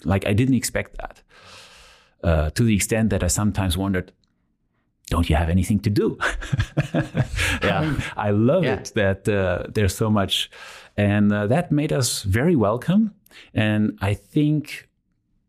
Like 0.06 0.26
I 0.26 0.34
didn't 0.34 0.56
expect 0.56 0.98
that. 0.98 1.22
Uh, 2.24 2.50
to 2.52 2.64
the 2.64 2.76
extent 2.76 3.10
that 3.12 3.24
I 3.24 3.28
sometimes 3.28 3.78
wondered, 3.78 4.12
don't 5.10 5.30
you 5.30 5.36
have 5.36 5.50
anything 5.50 5.80
to 5.80 5.90
do? 5.90 6.18
yeah, 7.64 8.00
I, 8.16 8.32
love 8.32 8.64
yeah. 8.64 8.76
it 8.76 8.92
that 8.96 9.28
uh, 9.28 9.64
there's 9.70 9.96
so 9.96 10.10
much, 10.10 10.52
and 10.98 11.32
uh, 11.32 11.48
that 11.48 11.72
made 11.72 11.92
us 11.92 12.24
very 12.24 12.56
welcome. 12.56 13.14
And 13.54 13.98
I 14.02 14.14
think 14.14 14.90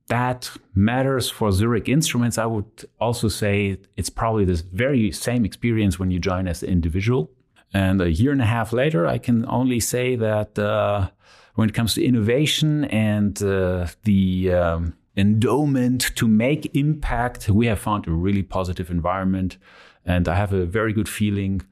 that 0.08 0.50
matters 0.74 1.30
for 1.30 1.52
Zurich 1.52 1.88
Instruments. 1.88 2.36
I 2.36 2.46
would 2.46 2.84
also 3.00 3.28
say 3.28 3.78
it's 3.96 4.10
probably 4.10 4.44
this 4.44 4.60
very 4.60 5.12
same 5.12 5.44
experience 5.44 5.98
when 5.98 6.10
you 6.10 6.18
join 6.18 6.48
as 6.48 6.62
an 6.62 6.68
individual. 6.68 7.30
And 7.72 8.00
a 8.00 8.10
year 8.10 8.32
and 8.32 8.42
a 8.42 8.46
half 8.46 8.72
later, 8.72 9.06
I 9.06 9.18
can 9.18 9.46
only 9.48 9.78
say 9.78 10.16
that 10.16 10.58
uh, 10.58 11.10
when 11.54 11.68
it 11.68 11.74
comes 11.74 11.94
to 11.94 12.04
innovation 12.04 12.84
and 12.86 13.40
uh, 13.42 13.86
the 14.02 14.52
um, 14.52 14.94
endowment 15.16 16.14
to 16.16 16.28
make 16.28 16.74
impact, 16.74 17.48
we 17.48 17.66
have 17.66 17.78
found 17.78 18.06
a 18.06 18.12
really 18.12 18.42
positive 18.42 18.90
environment. 18.90 19.58
And 20.04 20.28
I 20.28 20.34
have 20.34 20.52
a 20.52 20.64
very 20.64 20.92
good 20.92 21.08
feeling 21.08 21.62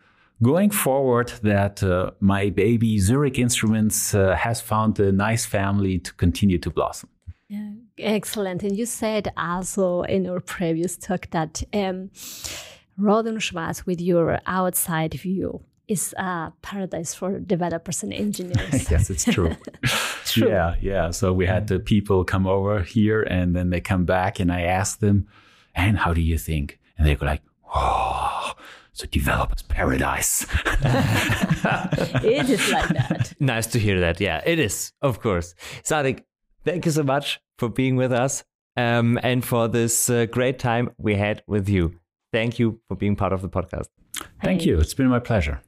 going 0.43 0.71
forward 0.71 1.33
that 1.43 1.83
uh, 1.83 2.11
my 2.21 2.51
baby 2.51 2.99
Zurich 2.99 3.39
Instruments 3.39 4.15
uh, 4.15 4.37
has 4.37 4.61
found 4.61 5.01
a 5.01 5.11
nice 5.13 5.45
family 5.47 5.99
to 5.99 6.13
continue 6.15 6.59
to 6.59 6.71
blossom. 6.71 7.09
Yeah, 7.49 7.71
excellent. 7.99 8.63
And 8.63 8.77
you 8.77 8.87
said 8.87 9.33
also 9.37 10.03
in 10.03 10.29
our 10.29 10.41
previous 10.41 10.97
talk 10.97 11.31
that 11.31 11.63
um, 11.73 12.11
Rohde 13.01 13.41
& 13.41 13.41
Schwarz, 13.41 13.87
with 13.87 14.01
your 14.01 14.41
outside 14.47 15.15
view, 15.15 15.65
is 15.89 16.15
a 16.19 16.53
paradise 16.63 17.15
for 17.15 17.41
developers 17.41 18.03
and 18.03 18.13
engineers. 18.13 18.91
yes, 18.91 19.11
it's 19.11 19.25
true. 19.25 19.57
true. 20.25 20.49
Yeah, 20.49 20.75
yeah. 20.81 21.11
So 21.11 21.33
we 21.33 21.47
had 21.47 21.67
the 21.67 21.81
people 21.81 22.25
come 22.25 22.47
over 22.47 22.83
here 22.83 23.23
and 23.23 23.57
then 23.57 23.71
they 23.71 23.81
come 23.81 24.05
back 24.05 24.39
and 24.39 24.53
I 24.53 24.63
asked 24.63 25.01
them, 25.01 25.27
and 25.75 25.99
how 25.99 26.13
do 26.13 26.21
you 26.21 26.39
think? 26.39 26.79
And 26.97 27.07
they 27.07 27.15
go 27.15 27.27
like, 27.27 27.43
oh, 27.75 28.53
it's 28.93 29.03
a 29.03 29.07
developer's 29.07 29.63
paradise. 29.63 30.47
it 32.23 32.51
is 32.51 32.71
like 32.71 32.89
that. 32.89 33.33
Nice 33.41 33.67
to 33.69 33.79
hear 33.79 34.01
that. 34.01 34.21
Yeah, 34.21 34.43
it 34.45 34.59
is, 34.59 34.93
of 35.01 35.21
course. 35.21 35.55
Sadik, 35.85 36.27
thank 36.65 36.85
you 36.85 36.91
so 36.91 37.03
much 37.03 37.41
for 37.59 37.69
being 37.69 37.97
with 37.97 38.13
us 38.13 38.45
um, 38.77 39.19
and 39.23 39.45
for 39.45 39.69
this 39.69 40.11
uh, 40.11 40.27
great 40.27 40.59
time 40.59 40.91
we 40.99 41.15
had 41.15 41.43
with 41.47 41.69
you. 41.69 41.99
Thank 42.33 42.59
you 42.59 42.81
for 42.89 42.97
being 42.97 43.17
part 43.17 43.33
of 43.33 43.41
the 43.41 43.49
podcast. 43.49 43.87
Thank 44.43 44.67
you. 44.67 44.79
It's 44.79 44.95
been 44.95 45.09
my 45.09 45.21
pleasure. 45.21 45.63